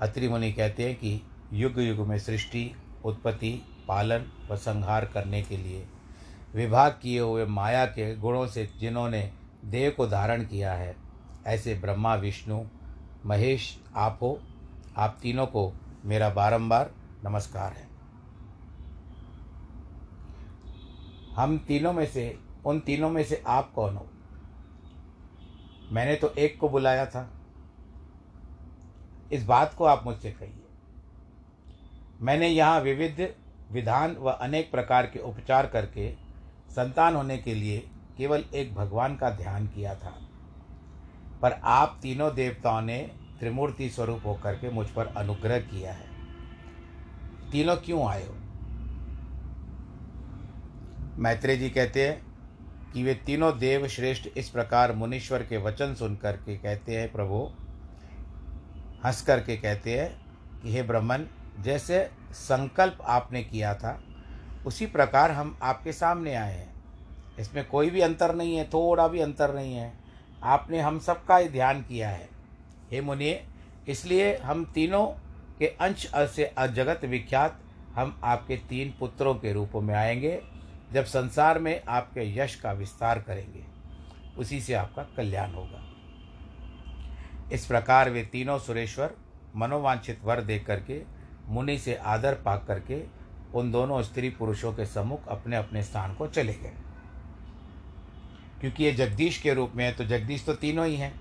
अत्रि 0.00 0.28
मुनि 0.28 0.52
कहते 0.52 0.88
हैं 0.88 0.94
कि 0.96 1.20
युग 1.52 1.78
युग 1.78 2.06
में 2.06 2.18
सृष्टि, 2.18 2.70
उत्पत्ति, 3.04 3.62
पालन 3.88 4.24
व 4.50 4.56
संहार 4.56 5.04
करने 5.04 5.42
के 5.42 5.56
लिए 5.56 5.86
विभाग 6.54 6.98
किए 7.02 7.20
हुए 7.20 7.44
माया 7.46 7.84
के 7.86 8.14
गुणों 8.16 8.46
से 8.46 8.68
जिन्होंने 8.80 9.32
देव 9.64 9.90
को 9.96 10.06
धारण 10.06 10.44
किया 10.44 10.72
है, 10.72 10.96
ऐसे 11.46 11.74
ब्रह्मा, 11.74 12.14
विष्णु, 12.14 12.62
महेश, 13.26 13.78
आप 13.96 14.18
हो, 14.22 14.38
आप 14.96 15.18
तीनों 15.22 15.46
को 15.46 15.72
मेरा 16.04 16.30
बारंबार 16.30 16.90
नमस्कार 17.24 17.72
है। 17.72 17.85
हम 21.36 21.58
तीनों 21.58 21.92
में 21.92 22.06
से, 22.06 22.38
उन 22.66 22.80
तीनों 22.80 23.10
में 23.10 23.24
से 23.24 23.44
आप 23.46 23.72
कौन 23.72 23.96
हो? 23.96 24.06
मैंने 25.92 26.14
तो 26.14 26.28
एक 26.28 26.60
को 26.60 26.68
बुलाया 26.68 27.06
था। 27.06 27.30
इस 29.32 29.44
बात 29.44 29.74
को 29.74 29.84
आप 29.84 30.04
मुझसे 30.04 30.30
कहिए। 30.30 30.64
मैंने 32.20 32.48
यहाँ 32.48 32.80
विविध 32.80 33.34
विधान 33.72 34.16
व 34.16 34.30
अनेक 34.30 34.70
प्रकार 34.70 35.06
के 35.06 35.18
उपचार 35.18 35.66
करके 35.66 36.12
संतान 36.70 37.14
होने 37.14 37.38
के 37.38 37.54
लिए 37.54 37.90
केवल 38.18 38.44
एक 38.54 38.74
भगवान 38.74 39.16
का 39.16 39.30
ध्यान 39.30 39.66
किया 39.66 39.94
था। 39.94 40.20
पर 41.42 41.52
आप 41.52 41.98
तीनों 42.02 42.34
देवताओं 42.34 42.82
ने 42.82 43.10
त्रिमूर्ति 43.40 43.90
स्वरूप 43.90 44.22
होकर 44.26 44.54
के 44.54 44.70
मुझ 44.70 44.86
पर 44.86 45.06
अनुग्रह 45.06 45.58
किया 45.58 45.92
है। 45.92 46.06
तीनों 47.50 47.76
क्यों 47.76 48.08
आए 48.08 48.26
हो? 48.26 48.34
मैत्रेय 51.18 51.56
जी 51.56 51.70
कहते 51.70 52.08
हैं 52.08 52.26
कि 52.92 53.02
वे 53.02 53.14
तीनों 53.14 53.58
देव 53.58 53.86
श्रेष्ठ 53.88 54.28
इस 54.36 54.48
प्रकार 54.48 54.92
मुनीश्वर 54.92 55.42
के 55.42 55.56
वचन 55.56 55.94
सुन 55.94 56.16
करके 56.16 56.56
कहते 56.56 56.96
हैं, 56.96 57.12
प्रभु 57.12 57.50
हंस 59.04 59.22
करके 59.22 59.56
कहते 59.56 60.00
हैं 60.00 60.26
कि 60.62 60.72
हे 60.72 60.82
ब्रह्मन, 60.82 61.26
जैसे 61.60 62.10
संकल्प 62.32 62.98
आपने 63.02 63.42
किया 63.44 63.74
था, 63.74 64.02
उसी 64.66 64.86
प्रकार 64.86 65.30
हम 65.30 65.58
आपके 65.62 65.92
सामने 65.92 66.34
आए 66.34 66.54
हैं। 66.54 66.74
इसमें 67.38 67.68
कोई 67.68 67.90
भी 67.90 68.00
अंतर 68.00 68.34
नहीं 68.34 68.56
है, 68.56 68.64
थोड़ा 68.64 69.08
भी 69.08 69.20
अंतर 69.20 69.54
नहीं 69.54 69.74
है। 69.74 69.92
आपने 70.42 70.80
हम 70.80 70.98
सबका 70.98 71.36
ही 71.36 71.48
ध्यान 71.48 71.82
किया 71.82 72.08
है। 72.08 72.28
हे 72.90 73.00
मुनि 73.00 73.36
इसलिए 73.88 74.36
हम 74.36 74.64
तीनों 74.64 75.06
के 75.58 75.66
अंश 75.66 76.06
से 76.16 76.52
जगत 76.60 77.04
विख्यात 77.04 77.60
हम 77.94 78.20
आपके 78.24 78.56
तीन 78.56 78.94
पुत्रों 79.00 79.34
के 79.34 79.52
रूप 79.52 79.70
में 79.74 79.94
आएँगे। 79.94 80.55
जब 80.92 81.04
संसार 81.04 81.58
में 81.58 81.84
आपके 81.88 82.38
यश 82.38 82.54
का 82.54 82.72
विस्तार 82.72 83.22
करेंगे, 83.22 83.64
उसी 84.38 84.60
से 84.60 84.74
आपका 84.74 85.02
कल्याण 85.02 85.52
होगा। 85.52 85.92
इस 87.52 87.66
प्रकार 87.66 88.10
वे 88.10 88.22
तीनों 88.22 88.58
सुरेश्वर 88.58 89.14
मनोवांछित 89.56 90.20
वर 90.24 90.40
दे 90.40 90.58
करके, 90.58 91.02
मुनि 91.46 91.78
से 91.78 91.94
आदर 91.94 92.34
पा 92.34 92.56
करके, 92.56 93.04
उन 93.54 93.72
दोनों 93.72 94.02
स्त्री 94.02 94.30
पुरुषों 94.30 94.72
के 94.72 94.86
सम्मुख 94.86 95.26
अपने 95.28 95.56
अपने 95.56 95.82
स्थान 95.82 96.14
को 96.14 96.26
चले 96.26 96.54
गए। 96.54 96.72
क्योंकि 98.60 98.84
ये 98.84 98.92
जगदीश 98.92 99.38
के 99.38 99.54
रूप 99.54 99.72
में 99.74 99.84
है 99.84 99.92
तो 99.92 100.04
जगदीश 100.04 100.46
तो 100.46 100.54
तीनों 100.54 100.86
ही 100.86 100.96
हैं। 100.96 101.20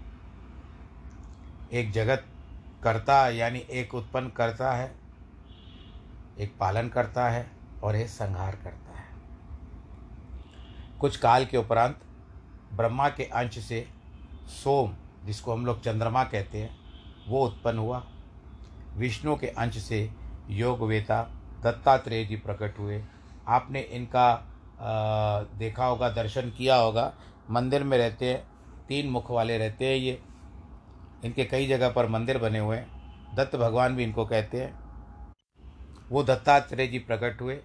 एक 1.71 1.91
जगत 1.91 2.25
करता, 2.83 3.29
यानी 3.29 3.59
एक 3.59 3.95
उत्पन्न 3.95 4.29
करता 4.29 4.71
है, 4.71 4.95
एक 6.39 6.53
पालन 6.59 6.89
करता 6.89 7.29
है, 7.29 7.51
और 7.83 7.95
एक 7.95 8.07
संहार 8.07 8.55
करता 8.55 8.77
है। 8.79 8.84
कुछ 10.99 11.17
काल 11.17 11.45
के 11.45 11.57
उपरांत 11.57 11.99
ब्रह्मा 12.73 13.09
के 13.09 13.23
अंश 13.23 13.59
से 13.59 13.87
सोम 14.63 14.95
जिसको 15.25 15.53
हम 15.53 15.65
लोग 15.65 15.81
चंद्रमा 15.81 16.23
कहते 16.23 16.57
हैं 16.57 16.77
वो 17.27 17.45
उत्पन्न 17.45 17.77
हुआ। 17.77 18.03
विष्णु 18.97 19.35
के 19.35 19.47
अंश 19.47 19.77
से 19.77 20.09
योगवेता 20.49 21.21
दत्तात्रेय 21.63 22.25
जी 22.25 22.35
प्रकट 22.35 22.79
हुए। 22.79 23.03
आपने 23.47 23.79
इनका 23.79 24.51
आ, 24.79 25.57
देखा 25.57 25.85
होगा 25.85 26.09
दर्शन 26.09 26.49
किया 26.49 26.75
होगा। 26.75 27.13
मंदिर 27.51 27.83
में 27.83 27.97
रहते 27.97 28.29
हैं 28.29 28.43
तीन 28.87 29.09
मुख 29.09 29.31
वाले 29.31 29.57
रहते 29.57 29.85
हैं 29.85 29.95
ये। 29.95 30.19
इनके 31.25 31.45
कई 31.45 31.67
जगह 31.67 31.89
पर 31.89 32.07
मंदिर 32.07 32.37
बने 32.37 32.59
हुए 32.59 32.77
हैं। 32.77 33.35
दत्त 33.35 33.55
भगवान 33.55 33.95
भी 33.95 34.03
इनको 34.03 34.25
कहते 34.25 34.61
हैं। 34.61 34.79
वो 36.09 36.23
दत्तात्रेय 36.23 36.87
जी 36.87 36.99
प्रकट 36.99 37.41
हुए 37.41 37.59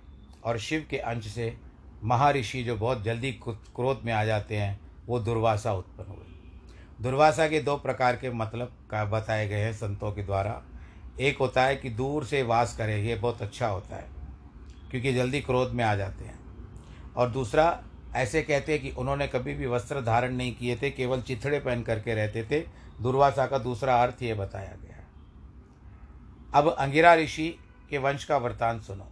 और 0.44 0.58
शिव 0.58 0.87
के 0.90 0.99
अंश 0.99 1.26
से 1.26 1.56
महर्षि 2.04 2.62
जो 2.62 2.76
बहुत 2.76 3.02
जल्दी 3.02 3.33
क्रोध 3.42 4.02
में 4.04 4.12
आ 4.12 4.25
जाते 4.25 4.57
हैं, 4.57 4.80
वो 5.07 5.19
दुर्वासा 5.21 5.73
उत्पन्न 5.73 6.11
हुए। 6.11 6.26
दुर्वासा 7.02 7.49
के 7.49 7.61
दो 7.61 7.76
प्रकार 7.76 8.16
के 8.16 8.30
मतलब 8.30 8.73
का 8.90 9.04
बताए 9.04 9.49
गए 9.49 9.61
हैं 9.61 9.73
संतों 9.73 10.12
के 10.12 10.23
द्वारा। 10.23 10.62
एक 11.21 11.38
होता 11.38 11.62
है 11.62 11.76
कि 11.76 11.90
दूर 11.90 12.25
से 12.25 12.42
वास 12.42 12.76
करें, 12.76 12.97
ये 12.99 13.14
बहुत 13.14 13.42
अच्छा 13.42 13.69
होता 13.69 13.97
है, 13.97 14.09
क्योंकि 14.90 15.12
जल्दी 15.14 15.40
क्रोध 15.40 15.73
में 15.73 15.85
आ 15.85 15.95
जाते 15.95 16.25
हैं। 16.25 16.38
और 17.16 17.30
दूसरा, 17.30 17.83
ऐसे 18.14 18.42
कहते 18.42 18.73
हैं 18.73 18.83
कि 18.83 18.90
उन्होंने 18.90 19.26
कभी 19.28 19.54
भी 19.54 19.66
वस्त्र 19.66 20.00
धारण 20.00 20.35
नहीं 20.35 20.54
किए 20.54 20.76
थे, 20.76 20.90
केवल 20.90 21.23
चिथड़े 21.23 21.59
पहन 21.61 21.83
करके 21.83 22.14
रहते 22.14 22.45
थे। 22.45 22.61
दुर्वासा 23.02 23.47
का 23.47 23.59
दूसरा 23.59 24.02
अर्थ 24.02 24.23
ये 24.23 24.35
बताया 24.35 24.76
गया 24.76 24.97
अब 26.54 26.69
अंगिरा 26.69 27.14
ऋषि 27.14 27.49
के 27.90 27.99
वंश 27.99 28.25
का 28.25 28.37
वृतांत 28.37 28.83
सुनो। 28.83 29.09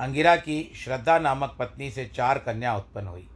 अंगिरा 0.00 0.36
की 0.36 0.72
श्रद्धा 0.76 1.18
नामक 1.18 1.56
पत्नी 1.58 1.90
से 1.90 2.06
चार 2.06 2.38
कन्या 2.38 2.76
उत्पन्न 2.76 3.06
हुई। 3.06 3.28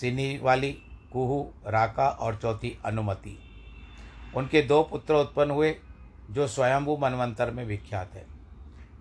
सिनी 0.00 0.38
वाली, 0.38 0.72
कुहू, 1.12 1.52
राका 1.66 2.08
और 2.08 2.36
चौथी 2.36 2.78
अनुमति। 2.84 3.38
उनके 4.36 4.62
दो 4.62 4.82
पुत्र 4.82 5.14
उत्पन्न 5.14 5.50
हुए, 5.50 5.76
जो 6.30 6.48
स्वयंभू 6.48 6.96
मनवंतर 6.96 7.50
में 7.50 7.64
विख्यात 7.64 8.14
है। 8.14 8.26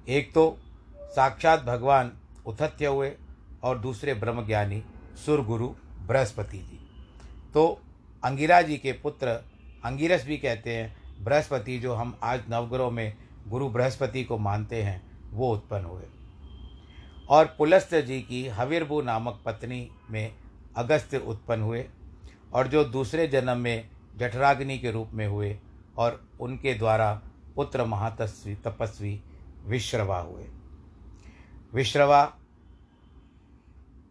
एक 0.09 0.33
तो 0.33 0.57
साक्षात 0.99 1.63
भगवान 1.63 2.11
उथत्य 2.45 2.85
हुए 2.85 3.11
और 3.63 3.77
दूसरे 3.77 4.13
ब्रह्मज्ञानी 4.13 4.83
सुरगुरु 5.25 5.67
बृहस्पति 6.07 6.57
जी। 6.57 6.79
तो 7.53 7.81
अंगिरा 8.23 8.61
जी 8.61 8.77
के 8.77 8.91
पुत्र 8.91 9.27
अंगिरस 9.85 10.25
भी 10.25 10.37
कहते 10.37 10.75
हैं, 10.75 10.95
बृहस्पति 11.23 11.79
जो 11.79 11.93
हम 11.93 12.17
आज 12.23 12.43
नवग्रह 12.49 12.89
में 12.89 13.13
गुरु 13.47 13.69
बृहस्पति 13.69 14.23
को 14.23 14.37
मानते 14.37 14.83
हैं, 14.83 15.29
वो 15.31 15.53
उत्पन्न 15.53 15.85
हुए। 15.85 16.03
और 17.29 17.55
पुलस्त 17.57 17.95
जी 17.95 18.21
की 18.21 18.47
हविर्भु 18.47 19.01
नामक 19.01 19.41
पत्नी 19.45 19.89
में 20.09 20.35
अगस्त्य 20.75 21.17
उत्पन्न 21.17 21.61
हुए 21.61 21.85
और 22.53 22.67
जो 22.67 22.83
दूसरे 22.83 23.27
जन्म 23.27 23.57
में 23.57 23.89
जठराग्नि 24.17 24.77
के 24.77 24.91
रूप 24.91 25.09
में 25.13 25.27
हुए 25.27 25.59
और 25.97 26.29
उनके 26.39 26.73
द्वारा 26.73 27.21
पुत्र 27.55 27.85
महातस्वी, 27.85 28.55
तपस्वी 28.55 29.21
विश्रवा 29.65 30.19
हुए। 30.19 30.45
विश्रवा 31.73 32.25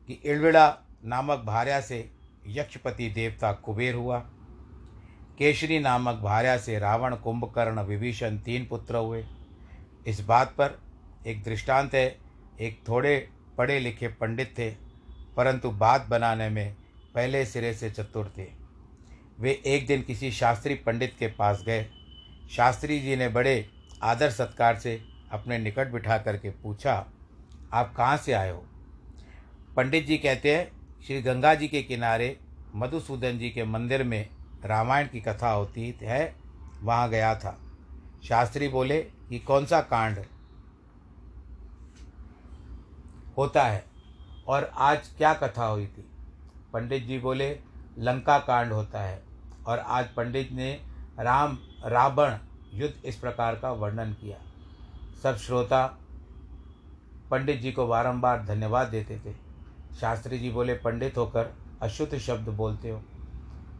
की 0.07 0.13
इलविड़ा 0.13 0.79
नामक 1.05 1.39
भार्या 1.39 1.81
से 1.81 2.11
यक्षपति 2.47 3.09
देवता 3.09 3.53
कुबेर 3.53 3.95
हुआ। 3.95 4.19
केशरी 5.39 5.79
नामक 5.79 6.15
भार्या 6.15 6.59
से 6.59 6.79
रावण 6.79 7.17
कुंभकर्ण 7.17 7.81
विभीषण 7.81 8.39
तीन 8.39 8.67
पुत्र 8.67 8.97
हुए। 8.97 9.27
इस 10.07 10.21
बात 10.21 10.49
पर 10.49 10.81
एक 11.27 11.43
दृष्टांत 11.43 11.95
है 11.95 12.24
एक 12.59 12.81
थोड़े 12.89 13.17
पढ़े 13.59 13.79
लिखे 13.81 14.09
पंडित 14.11 14.55
थे, 14.59 14.71
परंतु 15.37 15.71
बात 15.71 16.07
बनाने 16.09 16.49
में 16.49 16.75
पहले 17.15 17.45
सिरे 17.47 17.73
से 17.75 17.91
चतुर 17.91 18.33
थे। 18.39 18.47
वे 19.39 19.51
एक 19.67 19.87
दिन 19.87 20.03
किसी 20.03 20.31
शास्त्री 20.31 20.75
पंडित 20.77 21.15
के 21.19 21.27
पास 21.29 21.63
गए। 21.67 21.87
शास्त्री 22.51 22.99
जी 23.01 23.17
ने 23.17 23.29
बड़े 23.29 23.65
आदर 24.03 24.31
सत्कार 24.31 24.79
से 24.79 25.01
अपने 25.33 25.59
निकट 25.59 25.91
बिठा 25.91 26.19
करके 26.19 26.51
पूछा, 26.53 26.95
आप 27.73 27.95
कहाँ 27.97 28.17
से 28.17 28.33
आए 28.33 28.51
हो? 28.51 28.65
पंडित 29.77 30.07
जी 30.07 30.17
कहते 30.19 30.55
हैं, 30.57 30.71
श्री 31.07 31.21
गंगा 31.23 31.55
जी 31.55 31.69
के 31.69 31.83
किनारे 31.83 32.37
मधुसूदन 32.75 33.39
जी 33.39 33.51
के 33.51 33.65
मंदिर 33.65 34.03
में 34.03 34.29
रामायण 34.65 35.09
की 35.09 35.21
कथा 35.21 35.51
होती 35.51 35.95
है, 36.03 36.35
वहाँ 36.83 37.09
गया 37.11 37.35
था। 37.35 37.59
शास्त्री 38.25 38.69
बोले 38.69 39.01
कि 39.01 39.39
कौन 39.39 39.67
सा 39.67 39.81
कांड 39.81 40.19
होता 43.39 43.65
है। 43.65 43.85
और 44.49 44.65
आज 44.65 45.09
क्या 45.09 45.35
कथा 45.35 45.67
हुई 45.67 45.87
थी? 45.87 46.11
पंडित 46.73 47.05
जी 47.05 47.19
बोले, 47.19 47.61
लंका 47.99 48.39
कांड 48.39 48.73
होता 48.73 49.01
है। 49.01 49.23
और 49.67 49.79
आज 49.79 50.09
पंडित 50.09 50.53
ने 50.53 50.81
राम, 51.21 51.59
रावण 51.85 52.37
युद्ध 52.73 53.05
इस 53.05 53.17
प्रकार 53.17 53.55
का 53.55 53.71
वर्णन 53.71 54.13
किया। 54.13 54.39
सब 55.23 55.37
श्रोता 55.37 55.99
पंडित 57.31 57.61
जी 57.61 57.73
को 57.73 57.87
बारंबार 57.87 58.45
धन्यवाद 58.45 58.89
देते 58.89 59.19
थे। 59.19 59.35
शास्त्री 60.01 60.39
जी 60.39 60.51
बोले, 60.51 60.75
पंडित 60.75 61.17
होकर 61.17 61.57
अशुद्ध 61.83 62.19
शब्द 62.19 62.49
बोलते 62.49 62.91
हो। 62.91 63.03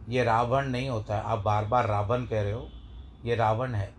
ये 0.09 0.23
रावण 0.23 0.65
नहीं 0.65 0.89
होता 0.89 1.15
है 1.15 1.23
आप 1.23 1.39
बार 1.39 1.65
बार 1.65 1.87
रावण 1.87 2.25
कह 2.25 2.41
रहे 2.41 2.51
हो, 2.51 2.69
ये 3.25 3.35
रावण 3.35 3.73
है। 3.73 3.93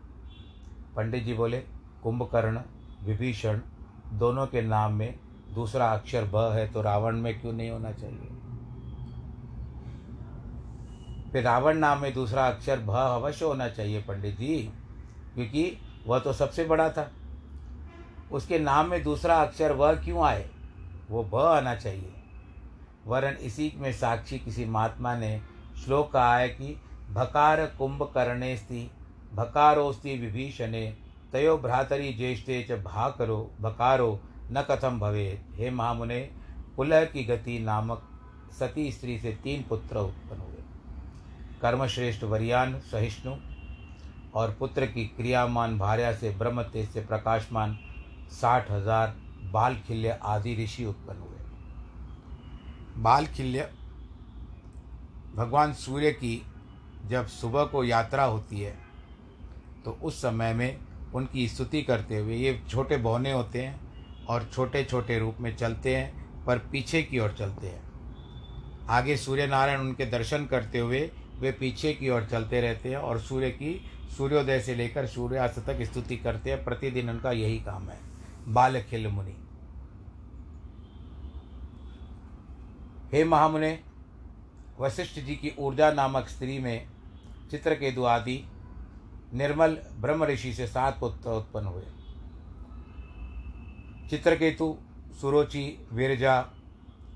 पंडित 0.97 1.25
जी 1.25 1.35
बोले, 1.35 1.61
कुंभकर्ण, 2.03 2.61
विभीषण, 3.03 3.61
दोनों 4.13 4.47
के 4.47 4.63
नाम 4.63 4.93
में 4.93 5.19
दूसरा 5.57 5.87
अक्षर 5.89 6.25
ब 6.25 6.37
है 6.37 6.69
तो 6.69 6.83
रावण 6.83 7.17
में 7.17 7.41
क्यों 7.41 7.53
नहीं 7.53 7.71
होना 7.71 7.93
चाहिए? 7.93 8.29
फिर 11.33 11.45
रावण 11.45 11.77
नाम 11.77 11.99
में 11.99 12.15
दूसरा 12.15 12.49
अक्षर 12.49 12.81
भ 12.81 12.91
अवश्य 12.91 13.45
होना 13.45 13.69
चाहिए 13.69 14.03
पंडित 14.03 14.39
जी, 14.39 14.71
क्योंकि 15.35 15.79
वह 16.07 16.19
तो 16.19 16.33
सबसे 16.33 16.65
बड़ा 16.65 16.89
था। 16.89 17.13
उसके 18.33 18.59
नाम 18.59 18.89
में 18.89 19.03
दूसरा 19.03 19.37
अक्षर 19.37 19.73
वह 19.73 19.95
क्यों 19.95 20.25
आए? 20.25 20.49
वो 21.11 21.25
ब 21.25 21.35
आना 21.35 21.75
चाहिए। 21.75 22.13
वरन 23.07 23.35
इसी 23.35 23.73
में 23.77 23.93
साक्षी 23.93 24.39
किसी 24.39 24.65
महात्मा 24.65 25.17
ने 25.17 25.41
श्लोक 25.85 26.13
कहा 26.13 26.37
है 26.37 26.49
कि, 26.49 26.81
भकार 27.13 27.67
कुंभकर्णे 27.67 28.57
स्ति 28.57 28.91
भकारोस्ति 29.35 30.19
विभीषणे, 30.19 30.97
तयो 31.33 31.59
भ्रातरी 31.59 32.15
ज्येष्ठे 32.15 32.67
च 32.71 32.73
भाकरो, 32.73 33.51
भकारो 33.61 34.21
न 34.49 34.63
कथम 34.63 34.99
भवे 35.01 35.29
हे 35.55 35.71
महामुने 35.71 36.21
पुलह 36.77 37.05
की 37.05 37.25
गति 37.25 37.59
नामक 37.59 38.03
सती 38.59 38.91
स्त्री 38.93 39.19
से 39.19 39.33
तीन 39.45 39.63
पुत्र 39.69 39.99
उत्पन्न 39.99 40.41
हुए। 40.41 40.63
कर्मश्रेष्ठ 41.63 42.25
वरियान, 42.25 42.79
सहिष्णु 42.83 43.35
और 44.35 44.57
पुत्र 44.59 44.87
की 44.87 45.05
क्रियामान 45.07 45.79
भार्या 45.79 46.13
से 46.13 46.31
ब्रह्म 46.39 46.63
तेज 46.65 46.89
से 46.91 47.01
प्रकाशमान 47.03 47.79
साठ 48.33 48.71
हज़ार 48.71 49.15
बाल 49.53 49.77
खिल्य 49.87 50.19
आदि 50.25 50.55
ऋषि 50.57 50.85
उत्पन्न 50.85 51.19
हुए। 51.19 53.03
बालखिल्य, 53.03 53.71
भगवान 55.35 55.73
सूर्य 55.75 56.11
की 56.13 56.43
जब 57.07 57.27
सुबह 57.29 57.65
को 57.65 57.85
यात्रा 57.85 58.25
होती 58.25 58.61
है 58.61 58.75
तो 59.85 59.99
उस 60.03 60.21
समय 60.23 60.53
में 60.55 60.79
उनकी 61.15 61.49
स्तुति 61.49 61.83
करते 61.83 62.19
हुए 62.19 62.37
ये 62.37 62.61
छोटे 62.69 62.97
बौने 62.99 63.33
होते 63.33 63.63
हैं 63.63 63.81
और 64.29 64.51
छोटे 64.55 64.85
छोटे 64.85 65.19
रूप 65.19 65.37
में 65.41 65.57
चलते 65.57 65.97
हैं, 65.97 66.45
पर 66.45 66.59
पीछे 66.59 67.03
की 67.03 67.19
ओर 67.19 67.35
चलते 67.39 67.67
हैं। 67.67 67.87
आगे 68.89 69.17
सूर्य 69.17 69.47
नारायण 69.47 69.81
उनके 69.81 70.07
दर्शन 70.07 70.47
करते 70.47 70.79
हुए 70.79 71.11
वे 71.39 71.53
पीछे 71.53 71.93
की 71.95 72.11
ओर 72.11 72.25
चलते 72.25 72.61
रहते 72.61 72.89
हैं 72.89 72.97
और 72.97 73.21
सूर्य 73.21 73.51
की 73.51 73.91
सूर्योदय 74.17 74.61
से 74.61 74.75
लेकर 74.75 75.07
सूर्यास्त 75.07 75.59
तक 75.59 75.83
स्तुति 75.83 76.17
करते 76.17 76.51
हैं। 76.51 76.65
प्रतिदिन 76.65 77.11
उनका 77.11 77.33
यही 77.33 77.59
काम 77.59 77.89
है। 77.89 77.99
बाल 78.49 78.83
खिल 78.83 79.07
मुनि। 79.07 79.37
हे 83.13 83.25
महामुने, 83.25 83.79
वशिष्ठ 84.81 85.21
जी 85.21 85.35
की 85.37 85.53
ऊर्जा 85.59 85.93
नामक 85.93 86.29
स्त्री 86.29 86.59
में 86.59 86.87
चित्रकेतु 87.51 88.05
आदि 88.05 88.45
निर्मल 89.35 89.79
ब्रह्म 89.99 90.25
ऋषि 90.25 90.53
से 90.55 90.67
सात 90.67 90.99
पुत्र 91.01 91.31
उत्पन्न 91.31 91.67
हुए। 91.67 91.83
चित्रकेतु, 94.11 94.79
सुरोचि, 95.21 95.89
विरजा, 95.93 96.47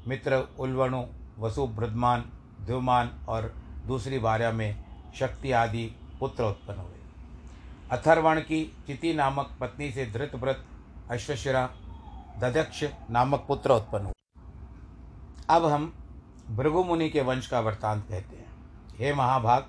मित्र, 0.09 0.48
उल्वणु, 0.59 1.05
वसु 1.38 1.66
ब्रद्मान 1.66 2.33
ध्युमान 2.61 3.11
और 3.29 3.55
दूसरी 3.87 4.18
भार्या 4.18 4.53
में 4.53 4.85
शक्ति 5.14 5.53
आदि 5.53 5.96
पुत्र 6.20 6.44
उत्पन्न 6.44 6.79
हुए। 6.79 6.98
अथर्वण 7.92 8.40
की 8.40 8.76
चिति 8.87 9.14
नामक 9.14 9.57
पत्नी 9.61 9.90
से 9.90 10.07
धृतव्रत 10.07 10.64
अश्वशिरा, 11.11 11.70
दध्यक्ष 12.38 12.85
नामक 13.11 13.44
पुत्र 13.48 13.72
उत्पन्न 13.72 14.05
हुए। 14.05 14.42
अब 15.50 15.64
हम 15.64 15.94
भृगु 16.50 16.85
मुनि 16.85 17.11
के 17.11 17.20
वंश 17.20 17.46
का 17.46 17.61
वृत्तांत 17.61 18.07
कहते 18.09 18.37
हैं। 18.37 18.53
हे 18.98 19.14
महाभाग, 19.14 19.62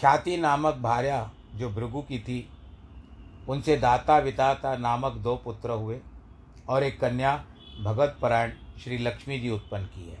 ख्याति 0.00 0.36
नामक 0.36 0.74
भार्या 0.74 1.30
जो 1.54 1.70
भृगु 1.70 2.02
की 2.02 2.18
थी 2.18 2.50
उनसे 3.48 3.76
दाता 3.76 4.18
विताता 4.18 4.76
नामक 4.76 5.12
दो 5.12 5.36
पुत्र 5.36 5.70
हुए 5.70 6.00
और 6.68 6.82
एक 6.82 7.00
कन्या 7.00 7.44
भगत 7.84 8.16
परायण 8.22 8.52
श्री 8.80 8.98
लक्ष्मी 8.98 9.38
जी 9.38 9.50
उत्पन्न 9.50 9.86
की 9.86 10.08
है। 10.08 10.18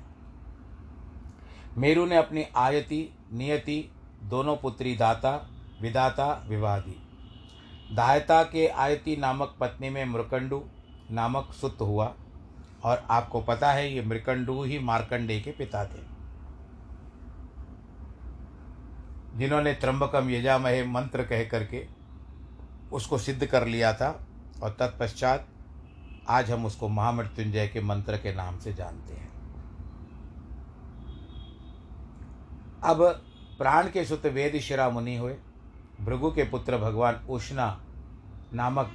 मेरु 1.78 2.04
ने 2.06 2.16
अपनी 2.16 2.44
आयति, 2.56 3.08
नियति, 3.32 3.90
दोनों 4.22 4.56
पुत्री 4.56 4.94
दाता, 4.96 5.50
विदाता 5.80 6.44
विवाह 6.48 6.78
दी 6.78 7.00
दायता 7.94 8.42
के 8.42 8.66
आयति 8.66 9.16
नामक 9.16 9.56
पत्नी 9.60 9.90
में 9.90 10.04
मृकंडु 10.04 10.62
नामक 11.10 11.52
सुत 11.52 11.78
हुआ 11.80 12.14
और 12.84 13.06
आपको 13.10 13.40
पता 13.40 13.72
है 13.72 13.92
ये 13.92 14.02
मृकंडु 14.02 14.62
ही 14.62 14.78
मार्कंडे 14.78 15.40
के 15.40 15.50
पिता 15.50 15.84
थे। 15.84 16.02
जिन्होंने 19.38 19.74
त्र्यंबकम 19.74 20.30
यजामहे 20.30 20.84
मंत्र 20.84 21.24
कह 21.24 21.44
करके 21.44 21.86
उसको 22.94 23.18
सिद्ध 23.18 23.46
कर 23.46 23.66
लिया 23.66 23.92
था 23.92 24.08
और 24.62 24.70
तत्पश्चात 24.70 25.48
आज 26.28 26.50
हम 26.50 26.66
उसको 26.66 26.88
महामृत्युंजय 26.88 27.68
के 27.68 27.80
मंत्र 27.80 28.16
के 28.16 28.34
नाम 28.34 28.58
से 28.58 28.72
जानते 28.72 29.14
हैं। 29.14 29.32
अब 32.82 33.02
प्राण 33.58 33.90
के 33.90 34.04
सुत 34.04 34.26
वेद 34.26 34.58
शिरा 34.60 34.88
मुनि 34.90 35.16
हुए। 35.16 35.36
भृगु 36.00 36.30
के 36.30 36.44
पुत्र 36.44 36.78
भगवान 36.78 37.14
उष्णा 37.30 37.66
नामक 38.54 38.86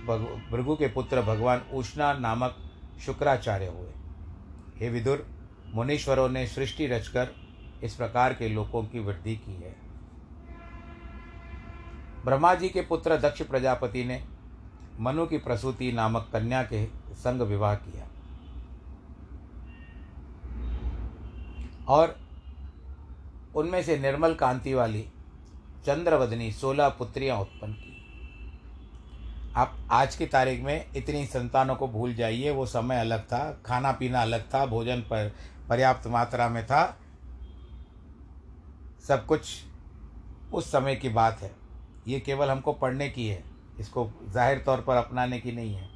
भृगु 0.52 0.76
के 0.76 0.88
पुत्र 0.88 1.22
भगवान 1.22 1.62
उष्णा 1.74 2.14
नामक 2.14 2.58
शुक्राचार्य 3.06 3.68
हुए। 3.68 3.92
हे 4.80 4.90
विदुर, 4.90 5.28
मुनीश्वरों 5.74 6.30
ने 6.30 6.48
सृष्टि 6.48 6.88
रचकर 6.88 7.36
इस 7.84 7.96
प्रकार 7.96 8.34
के 8.34 8.50
लोकों 8.50 8.84
की 8.84 9.00
वृद्धि 9.00 9.36
की 9.36 9.54
है। 9.54 9.89
ब्रह्मा 12.26 12.56
जी 12.56 12.70
के 12.70 12.82
पुत्र 12.82 13.18
दक्ष 13.18 13.42
प्रजापति 13.42 14.06
ने 14.06 14.26
मनु 15.00 15.26
की 15.26 15.38
प्रसूति 15.38 15.92
नामक 15.92 16.30
कन्या 16.34 16.64
के 16.64 16.86
संग 17.12 17.42
विवाह 17.42 17.76
किया। 17.76 18.06
और 21.88 22.20
उनमें 23.56 23.84
से 23.84 24.00
निर्मल 24.00 24.34
कांति 24.34 24.74
वाली 24.74 25.10
चंद्रवदनी 25.86 26.52
सोलह 26.52 26.90
पुत्रियाँ 26.90 27.40
उत्पन्न 27.40 27.74
की। 27.74 27.96
आप 29.56 29.78
आज 29.92 30.16
की 30.16 30.26
तारीख 30.26 30.64
में 30.64 30.94
इतनी 30.96 31.26
संतानों 31.26 31.76
को 31.76 31.88
भूल 31.88 32.14
जाइए, 32.14 32.50
वो 32.50 32.66
समय 32.66 33.00
अलग 33.00 33.24
था, 33.24 33.62
खाना 33.66 33.92
पीना 33.92 34.22
अलग 34.22 34.44
था, 34.54 34.66
भोजन 34.66 35.02
पर 35.02 35.36
पर्याप्त 35.70 36.08
मात्रा 36.08 36.50
में 36.50 36.66
था। 36.66 36.98
सब 39.08 39.26
कुछ 39.26 39.64
उस 40.54 40.72
समय 40.72 40.96
की 40.96 41.10
बात 41.10 41.40
है। 41.42 41.59
ये 42.08 42.20
केवल 42.20 42.50
हमको 42.50 42.74
पढ़ने 42.74 43.10
की 43.10 43.28
है, 43.28 43.44
इसको 43.80 44.10
ज़ाहिर 44.26 44.60
तौर 44.60 44.82
पर 44.82 44.96
अपनाने 44.96 45.40
की 45.40 45.52
नहीं 45.52 45.74
है। 45.74 45.88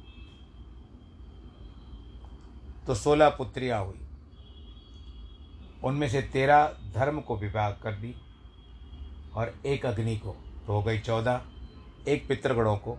तो 2.86 2.94
सोलह 2.94 3.28
पुत्रियाँ 3.28 3.84
हुई। 3.84 4.00
उनमें 5.84 6.08
से 6.08 6.22
तेरह 6.22 6.64
धर्म 6.94 7.20
को 7.20 7.36
विभाग 7.36 7.78
कर 7.82 7.92
दी 7.92 8.14
और 9.34 9.54
एक 9.66 9.86
अग्नि 9.86 10.16
को 10.16 10.36
तो 10.66 10.72
हो 10.72 10.82
गई 10.82 10.98
चौदह, 10.98 11.40
एक 12.08 12.26
पितृगणों 12.28 12.76
को 12.78 12.96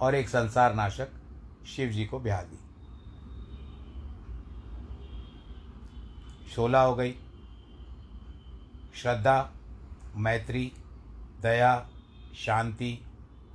और 0.00 0.14
एक 0.14 0.28
संसार 0.28 0.74
नाशक 0.74 1.08
शिव 1.66 1.90
जी 1.90 2.04
को 2.04 2.18
ब्याह 2.20 2.42
दी। 2.42 2.58
सोलह 6.50 6.80
हो 6.80 6.94
गई। 6.94 7.14
श्रद्धा, 8.94 9.50
मैत्री 10.16 10.70
दया, 11.40 11.88
शांति, 12.36 13.06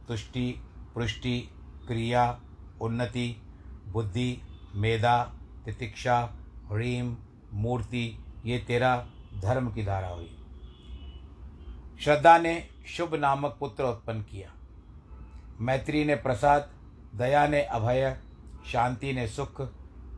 तुष्टि, 0.08 0.62
पुष्टि, 0.96 1.50
क्रिया, 1.88 2.42
उन्नति, 2.82 3.42
बुद्धि, 3.88 4.42
मेधा, 4.76 5.34
तितिक्षा, 5.66 6.34
ह्रीम, 6.72 7.18
मूर्ति, 7.54 8.20
ये 8.46 8.60
तेरा 8.60 9.08
धर्म 9.42 9.72
की 9.72 9.84
धारा 9.84 10.08
हुई। 10.08 10.40
श्रद्धा 12.02 12.38
ने 12.38 12.70
शुभ 12.88 13.16
नामक 13.16 13.58
पुत्र 13.60 13.84
उत्पन्न 13.84 14.22
किया। 14.22 14.54
मैत्री 15.62 16.06
ने 16.06 16.16
प्रसाद, 16.16 16.72
दया 17.16 17.48
ने 17.48 17.62
अभय, 17.62 18.18
शांति 18.68 19.14
ने 19.14 19.28
सुख, 19.28 19.62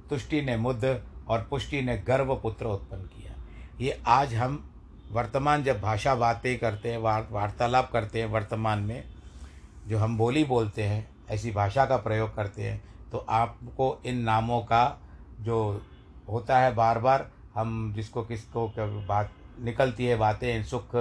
तुष्टि 0.09 0.41
ने 0.41 0.57
मुद्ध 0.57 1.07
और 1.27 1.47
पुष्टि 1.49 1.81
ने 1.81 1.97
गर्व 1.97 2.35
पुत्र 2.35 2.65
उत्पन्न 2.65 3.01
किया। 3.01 3.43
ये 3.81 4.01
आज 4.07 4.33
हम 4.33 4.74
वर्तमान 5.11 5.63
जब 5.63 5.81
भाषा 5.81 6.15
बातें 6.15 6.59
करते 6.59 6.91
हैं 6.91 6.97
वार्तालाप 7.31 7.91
करते 7.91 8.19
हैं 8.19 8.27
वर्तमान 8.27 8.79
में 8.79 9.03
जो 9.87 9.97
हम 9.97 10.17
बोली 10.17 10.43
बोलते 10.43 10.83
हैं 10.83 11.15
ऐसी 11.29 11.51
भाषा 11.51 11.85
का 11.85 11.97
प्रयोग 11.97 12.35
करते 12.35 12.63
हैं 12.63 12.83
तो 13.11 13.17
आपको 13.17 14.01
इन 14.05 14.17
नामों 14.17 14.61
का 14.61 15.01
जो 15.39 15.85
होता 16.29 16.59
है 16.59 16.75
बार 16.75 16.99
बार 16.99 17.31
हम 17.55 17.93
जिसको 17.93 18.23
किसको 18.23 18.67
बात 19.07 19.31
निकलती 19.59 20.05
है 20.05 20.15
बातें 20.15 20.63
सुख 20.63 20.95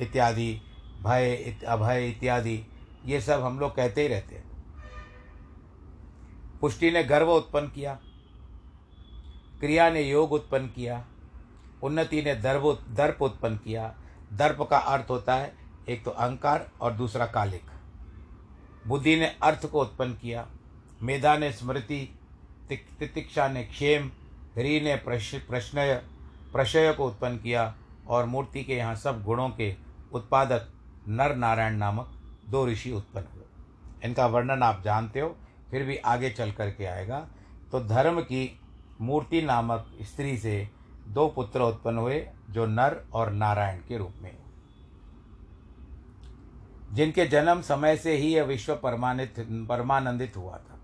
इत्यादि 0.00 0.60
भय 1.02 1.32
इत, 1.32 1.64
अभय 1.64 2.08
इत्यादि 2.08 2.66
ये 3.06 3.20
सब 3.20 3.42
हम 3.42 3.60
लोग 3.60 3.76
कहते 3.76 4.02
ही 4.02 4.08
रहते 4.08 4.34
हैं। 4.34 4.44
पुष्टि 6.60 6.90
ने 6.90 7.04
गर्व 7.04 7.32
उत्पन्न 7.32 7.66
किया 7.66 7.98
क्रिया 9.60 9.90
ने 9.90 10.02
योग 10.02 10.32
उत्पन्न 10.32 10.66
किया 10.66 11.04
उन्नति 11.84 12.22
ने 12.22 12.34
दर्भ 12.36 12.66
दर्प 12.90 13.22
उत्पन्न 13.22 13.56
किया। 13.56 13.92
दर्प 14.32 14.62
का 14.62 14.78
अर्थ 14.78 15.10
होता 15.10 15.34
है 15.34 15.52
एक 15.88 16.04
तो 16.04 16.10
अहंकार 16.10 16.66
और 16.80 16.92
दूसरा 16.92 17.26
कालिक। 17.26 17.70
बुद्धि 18.86 19.16
ने 19.16 19.26
अर्थ 19.42 19.66
को 19.66 19.80
उत्पन्न 19.80 20.12
किया। 20.12 20.46
मेधा 21.02 21.36
ने 21.38 21.52
स्मृति 21.52 22.00
तितिक्षा 22.70 23.48
ने 23.48 23.64
क्षेम, 23.64 24.10
ह्री 24.56 24.80
ने 24.80 24.94
प्रश्नय, 24.96 25.94
प्रशय 26.52 26.92
को 26.92 27.06
उत्पन्न 27.06 27.38
किया 27.38 27.74
और 28.08 28.24
मूर्ति 28.24 28.62
के 28.64 28.76
यहाँ 28.76 28.94
सब 28.96 29.22
गुणों 29.24 29.48
के 29.50 29.74
उत्पादक 30.12 30.68
नर 31.08 31.34
नारायण 31.36 31.76
नामक 31.76 32.12
दो 32.48 32.66
ऋषि 32.66 32.90
उत्पन्न 32.92 33.26
हुए। 33.34 33.42
इनका 34.04 34.26
वर्णन 34.26 34.62
आप 34.62 34.82
जानते 34.84 35.20
हो, 35.20 35.36
फिर 35.70 35.82
भी 35.82 35.96
आगे 35.96 36.30
चल 36.30 36.52
करके 36.52 36.84
आएगा। 36.84 37.18
तो 37.72 37.80
धर्म 37.80 38.20
की 38.20 38.60
मूर्ति 39.00 39.42
नामक 39.42 39.90
स्त्री 40.02 40.36
से 40.38 40.68
दो 41.08 41.28
पुत्र 41.28 41.60
उत्पन्न 41.60 41.98
हुए 41.98 42.28
जो 42.50 42.66
नर 42.66 43.04
और 43.12 43.30
नारायण 43.30 43.78
के 43.78 43.98
रूप 43.98 44.14
में। 44.22 44.36
जिनके 46.92 47.26
जन्म 47.26 47.60
समय 47.60 47.96
से 47.96 48.16
ही 48.16 48.34
यह 48.34 48.44
विश्व 48.44 48.76
परमानित, 48.76 49.34
परमानंदित 49.68 50.36
हुआ 50.36 50.56
था। 50.56 50.80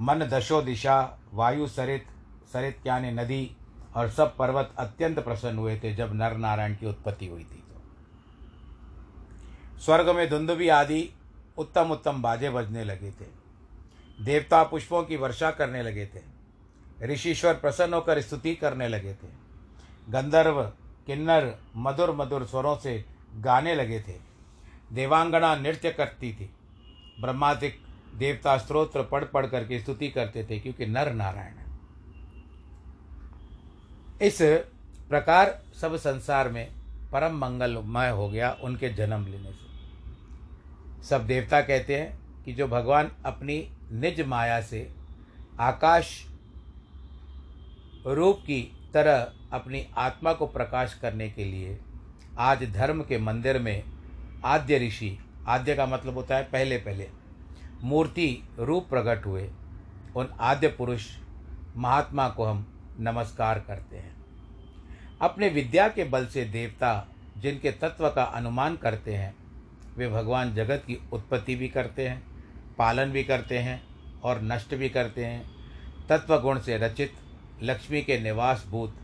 मन 0.00 0.18
दशो 0.18 0.62
दिशा, 0.62 1.18
वायु 1.34 1.66
सरित 1.66 2.06
सरित 2.52 2.86
यानी 2.86 3.10
नदी 3.10 3.56
और 3.96 4.10
सब 4.10 4.36
पर्वत 4.36 4.74
अत्यंत 4.78 5.18
प्रसन्न 5.18 5.58
हुए 5.58 5.80
थे 5.80 5.94
जब 5.94 6.14
नर 6.14 6.36
नारायण 6.36 6.76
की 6.76 6.86
उत्पत्ति 6.86 7.26
हुई 7.26 7.44
थी 7.44 7.64
तो। 7.68 7.82
स्वर्ग 9.78 10.08
में 10.08 10.30
धुंधुबी 10.30 10.68
आदि 10.68 11.10
उत्तम 11.58 11.90
उत्तम 11.90 12.22
बाजे 12.22 12.50
बजने 12.50 12.84
लगे 12.84 13.10
थे। 13.10 13.26
देवता 14.24 14.62
पुष्पों 14.62 15.02
की 15.02 15.16
वर्षा 15.16 15.50
करने 15.50 15.82
लगे 15.82 16.06
थे। 16.06 16.33
ऋषिश्वर 17.02 17.54
प्रसन्न 17.54 17.94
होकर 17.94 18.20
स्तुति 18.20 18.54
करने 18.54 18.88
लगे 18.88 19.14
थे। 19.14 19.28
गंधर्व, 20.10 20.62
किन्नर, 21.06 21.54
मधुर 21.76 22.10
मधुर 22.10 22.44
स्वरों 22.44 22.76
से 22.76 23.04
गाने 23.34 23.74
लगे 23.74 24.00
थे। 24.00 24.18
देवांगना 24.92 25.56
नृत्य 25.56 25.90
करती 25.90 26.32
थी। 26.32 26.50
ब्रह्मादिक 27.20 27.80
देवता 28.14 28.56
स्त्रोत्र 28.58 29.02
पढ़ 29.02 29.24
पढ़ 29.24 29.46
करके 29.46 29.80
स्तुति 29.80 30.08
करते 30.08 30.44
थे 30.44 30.58
क्योंकि 30.58 30.86
नर 30.86 31.12
नारायण। 31.12 31.54
इस 34.22 34.38
प्रकार 35.08 35.62
सब 35.80 35.96
संसार 35.96 36.48
में 36.48 36.72
परम 37.12 37.38
मंगलमय 37.38 38.10
हो 38.10 38.28
गया 38.28 38.56
उनके 38.62 38.88
जन्म 38.88 39.26
लेने 39.26 39.52
से। 39.52 41.02
सब 41.04 41.26
देवता 41.26 41.60
कहते 41.60 42.00
हैं 42.00 42.42
कि 42.44 42.52
जो 42.52 42.68
भगवान 42.68 43.10
अपनी 43.24 43.72
निज 43.92 44.20
माया 44.20 44.60
से 44.60 44.94
आकाश 45.60 46.26
रूप 48.06 48.38
की 48.38 48.90
तरह 48.94 49.32
अपनी 49.52 49.86
आत्मा 49.96 50.32
को 50.32 50.46
प्रकाश 50.46 50.94
करने 50.94 51.30
के 51.30 51.44
लिए 51.44 51.78
आज 52.38 52.72
धर्म 52.72 53.02
के 53.02 53.18
मंदिर 53.18 53.58
में 53.58 53.82
आद्य 54.44 54.78
ऋषि, 54.78 55.18
आद्य 55.46 55.74
का 55.74 55.86
मतलब 55.86 56.14
होता 56.14 56.36
है 56.36 56.44
पहले 56.44 56.78
पहले, 56.78 57.08
मूर्ति 57.82 58.48
रूप 58.58 58.88
प्रकट 58.88 59.26
हुए। 59.26 59.50
उन 60.16 60.28
आद्य 60.40 60.68
पुरुष 60.68 61.06
महात्मा 61.76 62.28
को 62.28 62.44
हम 62.44 62.66
नमस्कार 63.00 63.60
करते 63.60 63.96
हैं। 63.96 64.14
अपने 65.20 65.48
विद्या 65.48 65.88
के 65.88 66.04
बल 66.04 66.26
से 66.26 66.44
देवता 66.44 67.08
जिनके 67.38 67.70
तत्व 67.72 68.08
का 68.10 68.22
अनुमान 68.22 68.76
करते 68.76 69.14
हैं, 69.14 69.34
वे 69.96 70.08
भगवान 70.08 70.54
जगत 70.54 70.82
की 70.86 70.98
उत्पत्ति 71.12 71.54
भी 71.54 71.68
करते 71.68 72.08
हैं, 72.08 72.22
पालन 72.78 73.12
भी 73.12 73.24
करते 73.24 73.58
हैं 73.58 73.82
और 74.20 74.42
नष्ट 74.42 74.74
भी 74.74 74.88
करते 74.88 75.24
हैं 75.24 75.44
तत्व 76.08 76.40
गुण 76.40 76.60
से 76.60 76.78
रचित 76.78 77.14
लक्ष्मी 77.64 78.02
के 78.02 78.18
निवास 78.20 78.64
भूत 78.70 78.96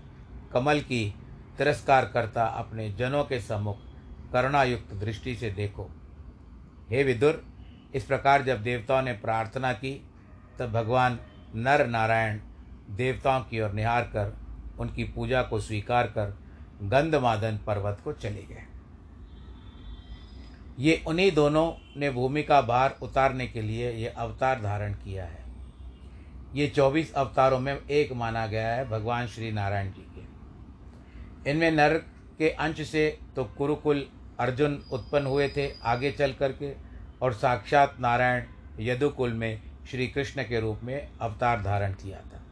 कमल 0.53 0.81
की 0.81 1.15
तिरस्कार 1.59 2.05
करता 2.05 2.45
अपने 2.45 2.91
जनों 2.91 3.25
के 3.25 3.41
सम्मुख 3.41 3.79
करुणायुक्त 4.33 4.95
दृष्टि 4.95 5.35
से 5.37 5.51
देखो। 5.51 5.91
हे 6.91 7.03
विदुर, 7.03 7.45
इस 7.95 8.05
प्रकार 8.05 8.43
जब 8.43 8.63
देवताओं 8.63 9.03
ने 9.03 9.13
प्रार्थना 9.13 9.73
की, 9.73 9.93
तब 10.59 10.73
भगवान 10.73 11.19
नर 11.55 11.87
नारायण 11.87 12.41
देवताओं 12.91 13.41
की 13.41 13.61
ओर 13.61 13.73
निहार 13.73 14.03
कर 14.03 14.37
उनकी 14.81 15.05
पूजा 15.05 15.43
को 15.43 15.61
स्वीकार 15.61 16.07
कर 16.07 16.39
गंधमादन 16.83 17.59
पर्वत 17.67 18.01
को 18.05 18.13
चले 18.13 18.43
गए। 18.43 18.65
ये 20.79 21.03
उन्हीं 21.07 21.33
दोनों 21.33 21.73
ने 21.97 22.11
भूमि 22.11 22.43
का 22.43 22.61
भार 22.63 22.99
उतारने 23.03 23.47
के 23.47 23.63
लिए 23.63 23.91
ये 23.93 24.09
अवतार 24.09 24.63
धारण 24.63 24.93
किया 24.95 25.25
है। 25.25 25.50
ये 26.55 26.67
चौबीस 26.67 27.13
अवतारों 27.13 27.59
में 27.61 27.87
एक 27.87 28.13
माना 28.13 28.47
गया 28.47 28.75
है 28.75 28.89
भगवान 28.89 29.27
श्री 29.27 29.51
नारायण 29.53 29.93
जी 29.93 30.07
के। 30.15 31.51
इनमें 31.51 31.71
नर 31.71 31.95
के 32.39 32.51
अंश 32.51 32.81
से 32.89 33.09
तो 33.37 33.45
कुरुकुल 33.59 34.07
अर्जुन 34.41 34.75
उत्पन्न 34.93 35.27
हुए 35.27 35.49
थे 35.49 35.71
आगे 35.85 36.11
चल 36.13 36.33
करके, 36.33 36.73
और 37.23 37.33
साक्षात 37.35 37.97
नारायण 38.01 38.45
यदुकुल 38.81 39.33
में 39.33 39.61
श्री 39.91 40.07
कृष्ण 40.07 40.43
के 40.43 40.61
रूप 40.61 40.81
में 40.83 41.09
अवतार 41.21 41.63
धारण 41.63 41.93
किया 41.95 42.19
था। 42.21 42.43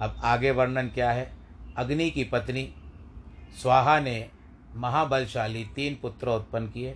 अब 0.00 0.20
आगे 0.24 0.50
वर्णन 0.50 0.88
क्या 0.88 1.10
है? 1.12 1.30
अग्नि 1.76 2.10
की 2.10 2.24
पत्नी 2.24 2.68
स्वाहा 3.62 3.98
ने 4.00 4.28
महाबलशाली 4.74 5.64
तीन 5.76 5.98
पुत्र 6.02 6.28
उत्पन्न 6.28 6.66
किए, 6.66 6.94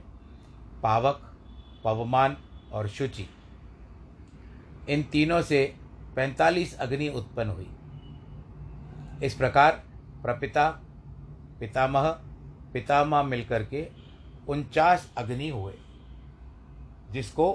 पावक, 0.82 1.20
पवमान 1.84 2.36
और 2.72 2.88
शुचि। 2.88 3.28
इन 4.88 5.02
तीनों 5.02 5.40
से 5.42 5.74
पैंतालीस 6.16 6.76
अग्नि 6.78 7.08
उत्पन्न 7.08 7.50
हुई। 7.50 7.70
इस 9.22 9.34
प्रकार 9.34 9.82
प्रपिता, 10.22 10.68
पितामह 11.60 12.08
पितामह 12.72 13.22
मिलकर 13.22 13.64
के 13.64 13.86
उनचास 14.48 15.10
अग्नि 15.16 15.48
हुए, 15.48 15.72
जिसको 17.12 17.48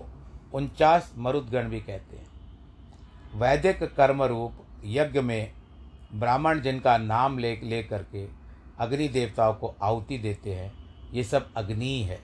उनचास 0.54 1.14
मरुदगण 1.18 1.70
भी 1.70 1.80
कहते 1.80 2.18
हैं। 2.18 2.28
वैदिक 3.36 3.84
कर्म 3.84 4.24
रूप 4.24 4.66
यज्ञ 4.86 5.22
में 5.22 5.52
ब्राह्मण 6.14 6.62
जिनका 6.62 6.98
नाम 6.98 7.38
ले 7.38 7.56
ले 7.64 7.84
करके 7.84 8.28
अग्नि 8.80 9.08
देवताओं 9.08 9.54
को 9.54 9.76
आहुति 9.84 10.18
देते 10.18 10.54
हैं, 10.54 10.72
ये 11.14 11.24
सब 11.24 11.54
अग्नि 11.58 12.02
है। 12.02 12.20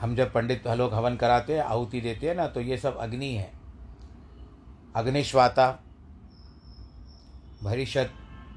हम 0.00 0.14
जब 0.16 0.32
पंडित 0.32 0.66
लोग 0.68 0.94
हवन 0.94 1.16
कराते 1.16 1.56
हैं, 1.56 1.62
आहुति 1.62 2.00
देते 2.00 2.28
हैं 2.28 2.34
ना 2.34 2.46
तो 2.46 2.60
ये 2.60 2.76
सब 2.78 2.96
अग्नि 2.96 3.32
है। 3.34 3.50
अग्निश्वाता, 4.96 5.70
भरिषद, 7.62 8.10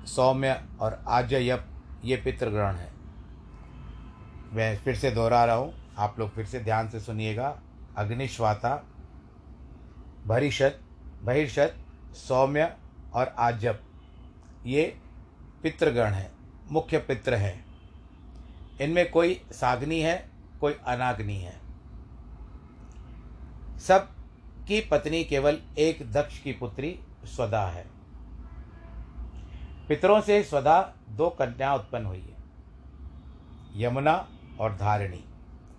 सौम्य 0.08 0.60
और 0.82 1.04
आजयप, 1.08 1.66
ये 2.06 2.16
पितृग्रहण 2.18 2.76
है। 2.76 2.92
मैं 4.54 4.76
फिर 4.78 4.96
से 4.96 5.12
दोहरा 5.12 5.44
रहा 5.46 5.56
हूँ, 5.56 5.74
आप 5.98 6.20
लोग 6.20 6.30
फिर 6.30 6.46
से 6.46 6.60
ध्यान 6.60 6.90
से 6.90 7.00
सुनिएगा। 7.00 7.56
अग्निश्वाता, 7.98 8.76
भरिषद, 10.28 10.80
बहिर्षद, 11.24 11.74
सौम्य 12.18 12.74
और 13.14 13.36
आजप 13.40 13.80
ये 14.66 14.84
पितृगण 15.64 16.12
है, 16.12 16.30
मुख्य 16.72 16.98
पितृ 17.00 17.36
हैं। 17.36 17.66
इनमें 18.82 19.10
कोई 19.12 19.42
साग्नि 19.52 20.00
है 20.02 20.33
कोई 20.64 20.76
अनाग्नि 20.88 21.36
है। 21.36 21.56
सब 23.80 24.08
की 24.68 24.80
पत्नी 24.82 25.24
केवल 25.24 25.58
एक 25.78 26.12
दक्ष 26.12 26.40
की 26.40 26.52
पुत्री 26.52 27.00
स्वदा 27.26 27.66
है। 27.68 27.86
पितरों 29.90 30.22
से 30.22 30.44
स्वदा 30.44 30.94
दो 31.10 31.30
कन्या 31.30 31.74
उत्पन्न 31.76 32.06
हुई 32.06 32.20
है, 32.20 32.38
यमुना 33.76 34.14
और 34.60 34.76
धारिणी। 34.76 35.24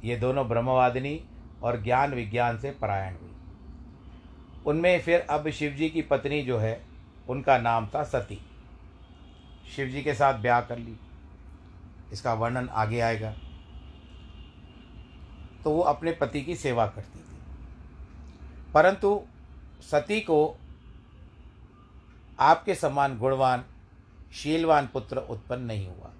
ये 0.04 0.16
दोनों 0.16 0.48
ब्रह्मवादिनी 0.48 1.20
और 1.62 1.82
ज्ञान 1.82 2.14
विज्ञान 2.14 2.58
से 2.58 2.70
परायण 2.70 3.14
हुई। 3.14 3.32
उनमें 4.66 5.00
फिर 5.00 5.20
अब 5.20 5.48
शिवजी 5.50 5.88
की 5.90 6.02
पत्नी 6.02 6.42
जो 6.42 6.58
है, 6.58 6.84
उनका 7.28 7.58
नाम 7.58 7.86
था 7.86 8.02
सती। 8.04 8.40
शिवजी 9.76 10.02
के 10.02 10.14
साथ 10.14 10.34
ब्याह 10.34 10.60
कर 10.60 10.78
ली। 10.78 10.96
इसका 12.12 12.34
वर्णन 12.34 12.68
आगे 12.68 13.00
आएगा। 13.00 13.34
तो 15.64 15.70
वो 15.70 15.80
अपने 15.80 16.12
पति 16.12 16.42
की 16.42 16.56
सेवा 16.56 16.86
करती 16.86 17.18
थी। 17.18 17.38
परंतु 18.72 19.22
सती 19.80 20.20
को 20.20 20.58
आपके 22.40 22.74
समान 22.74 23.18
गुणवान, 23.18 23.64
शीलवान 24.32 24.86
पुत्र 24.92 25.16
उत्पन्न 25.16 25.62
नहीं 25.62 25.86
हुआ। 25.86 26.10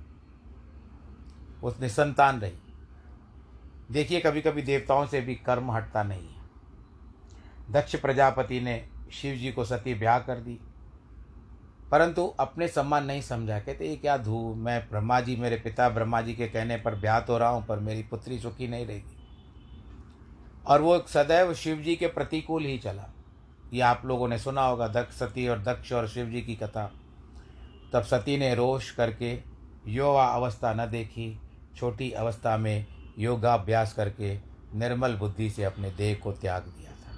उसने 1.62 1.88
संतान 1.88 2.40
रही। 2.40 2.52
देखिए 3.90 4.20
कभी 4.20 4.40
कभी 4.40 4.62
देवताओं 4.62 5.06
से 5.06 5.20
भी 5.20 5.34
कर्म 5.34 5.70
हटता 5.70 6.02
नहीं 6.02 6.28
है। 6.28 6.42
दक्ष 7.70 7.96
प्रजापति 7.96 8.60
ने 8.60 8.88
शिव 9.12 9.36
जी 9.36 9.52
को 9.52 9.64
सती 9.64 9.94
ब्याह 9.94 10.18
कर 10.18 10.36
दी। 10.36 10.60
परंतु 11.90 12.26
अपने 12.26 12.68
सम्मान 12.68 13.06
नहीं 13.06 13.22
समझा। 13.22 13.60
कहते, 13.60 13.88
ये 13.88 13.96
क्या 13.96 14.18
धू 14.18 14.54
मैं 14.54 14.90
ब्रह्मा 14.90 15.20
जी, 15.20 15.36
मेरे 15.36 15.56
पिता 15.56 15.88
ब्रह्मा 15.88 16.20
जी 16.20 16.34
के 16.34 16.48
कहने 16.48 16.76
पर 16.76 16.94
ब्याह 16.94 17.20
तो 17.20 17.38
रहा 17.38 17.48
हूँ, 17.48 17.66
पर 17.66 17.78
मेरी 17.78 18.02
पुत्री 18.02 18.38
सुखी 18.38 18.68
नहीं 18.68 18.86
रहेगी। 18.86 19.13
और 20.66 20.82
वो 20.82 20.98
सदैव 20.98 21.54
शिव 21.54 21.76
जी 21.76 21.96
के 21.96 22.06
प्रतिकूल 22.06 22.62
ही 22.62 22.78
चला। 22.78 23.14
ये 23.72 23.80
आप 23.80 24.02
लोगों 24.04 24.28
ने 24.28 24.38
सुना 24.38 24.66
होगा, 24.66 24.88
दक्ष 24.88 25.16
सती 25.16 25.48
और 25.48 25.58
दक्ष 25.58 25.92
और 25.92 26.08
शिव 26.08 26.26
जी 26.26 26.42
की 26.42 26.54
कथा। 26.56 26.92
तब 27.92 28.02
सती 28.02 28.36
ने 28.36 28.54
रोष 28.54 28.90
करके 28.90 29.42
युवा 29.86 30.26
अवस्था 30.26 30.74
न 30.74 30.86
देखी, 30.90 31.40
छोटी 31.76 32.10
अवस्था 32.10 32.56
में 32.56 32.86
योगाभ्यास 33.18 33.92
करके 33.92 34.38
निर्मल 34.74 35.14
बुद्धि 35.14 35.50
से 35.50 35.64
अपने 35.64 35.90
देह 35.90 36.20
को 36.22 36.32
त्याग 36.32 36.62
दिया 36.62 36.90
था। 36.90 37.16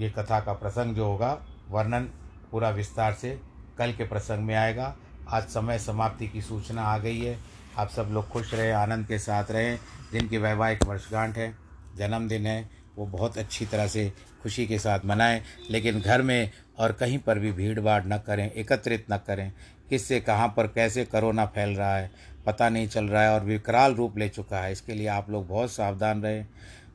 ये 0.00 0.10
कथा 0.10 0.40
का 0.40 0.52
प्रसंग 0.52 0.94
जो 0.94 1.04
होगा, 1.04 1.46
वर्णन 1.68 2.04
पूरा 2.50 2.70
विस्तार 2.70 3.12
से 3.12 3.40
कल 3.78 3.92
के 3.92 4.04
प्रसंग 4.04 4.38
में 4.38 4.54
आएगा। 4.54 4.96
आज 5.28 5.42
समय 5.42 5.78
समाप्ति 5.78 6.28
की 6.28 6.42
सूचना 6.42 6.82
आ 6.82 6.98
गई 6.98 7.20
है। 7.20 7.40
आप 7.78 7.88
सब 7.88 8.02
लोग 8.02 8.28
खुश 8.28 8.54
रहें, 8.54 8.72
आनंद 8.72 9.06
के 9.06 9.18
साथ 9.18 9.44
रहें। 9.50 9.80
जिनकी 10.12 10.38
वैवाहिक 10.38 10.84
वर्षगांठ 10.84 11.36
है। 11.36 11.65
जन्मदिन 11.98 12.46
है, 12.46 12.68
वो 12.96 13.06
बहुत 13.06 13.38
अच्छी 13.38 13.66
तरह 13.66 13.86
से 13.86 14.12
खुशी 14.42 14.66
के 14.66 14.78
साथ 14.78 15.04
मनाएँ, 15.04 15.40
लेकिन 15.70 16.00
घर 16.00 16.22
में 16.22 16.50
और 16.78 16.92
कहीं 16.92 17.18
पर 17.18 17.38
भी 17.38 17.52
भीड़ 17.52 17.80
भाड़ 17.80 18.02
न 18.04 18.18
करें, 18.18 18.50
एकत्रित 18.50 19.06
न 19.12 19.16
करें। 19.16 19.50
किससे, 19.90 20.20
कहाँ 20.20 20.48
पर, 20.56 20.66
कैसे 20.66 21.04
करोना 21.04 21.44
फैल 21.46 21.74
रहा 21.76 21.96
है, 21.96 22.10
पता 22.46 22.68
नहीं 22.68 22.88
चल 22.88 23.04
रहा 23.04 23.22
है 23.22 23.32
और 23.32 23.44
विकराल 23.44 23.94
रूप 23.94 24.18
ले 24.18 24.28
चुका 24.28 24.60
है। 24.60 24.72
इसके 24.72 24.94
लिए 24.94 25.06
आप 25.08 25.30
लोग 25.30 25.46
बहुत 25.48 25.72
सावधान 25.72 26.22
रहें। 26.22 26.46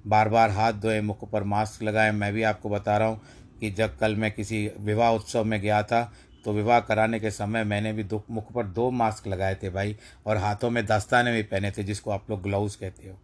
बार 0.07 0.29
बार 0.29 0.49
हाथ 0.49 0.73
धोएँ, 0.73 0.99
मुख 1.01 1.29
पर 1.31 1.43
मास्क 1.43 1.83
लगाएँ। 1.83 2.11
मैं 2.11 2.33
भी 2.33 2.43
आपको 2.43 2.69
बता 2.69 2.97
रहा 2.97 3.07
हूँ 3.07 3.21
कि 3.59 3.69
जब 3.71 3.97
कल 3.97 4.15
मैं 4.15 4.31
किसी 4.31 4.69
विवाह 4.79 5.11
उत्सव 5.11 5.43
में 5.43 5.59
गया 5.61 5.81
था 5.83 6.11
तो 6.45 6.53
विवाह 6.53 6.79
कराने 6.79 7.19
के 7.19 7.31
समय 7.31 7.63
मैंने 7.63 7.91
भी 7.93 8.03
दुख 8.03 8.29
मुख 8.31 8.51
पर 8.53 8.65
दो 8.65 8.89
मास्क 8.91 9.27
लगाए 9.27 9.55
थे 9.55 9.69
भाई, 9.69 9.95
और 10.25 10.37
हाथों 10.37 10.69
में 10.69 10.85
दस्ताने 10.85 11.31
भी 11.31 11.43
पहने 11.43 11.71
थे, 11.71 11.83
जिसको 11.83 12.11
आप 12.11 12.29
लोग 12.29 12.41
ग्लव्स 12.41 12.75
कहते 12.75 13.09
हो। 13.09 13.17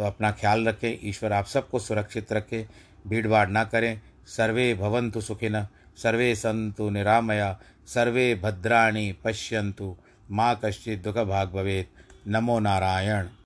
तो 0.00 0.04
अपना 0.04 0.30
ख्याल 0.30 0.68
रखें, 0.68 0.98
ईश्वर 1.04 1.32
आप 1.32 1.46
सबको 1.46 1.78
सुरक्षित 1.78 2.32
रखे 2.32 2.66
भीड़ 3.06 3.28
भाड़ 3.28 3.48
ना 3.48 3.64
करें। 3.64 4.00
सर्वे 4.26 4.74
भवंतु 4.74 5.20
सुखिन, 5.20 5.66
सर्वे 5.96 6.34
संतु 6.34 6.90
निरामया, 6.90 7.60
सर्वे 7.86 8.34
भद्राणी 8.34 9.12
पश्यंतु 9.12 9.96
माँ 10.30 10.60
कश्चित 10.64 11.02
दुख 11.02 11.18
भाग 11.18 11.48
भवेत। 11.48 11.90
नमो 12.28 12.58
नारायण। 12.58 13.30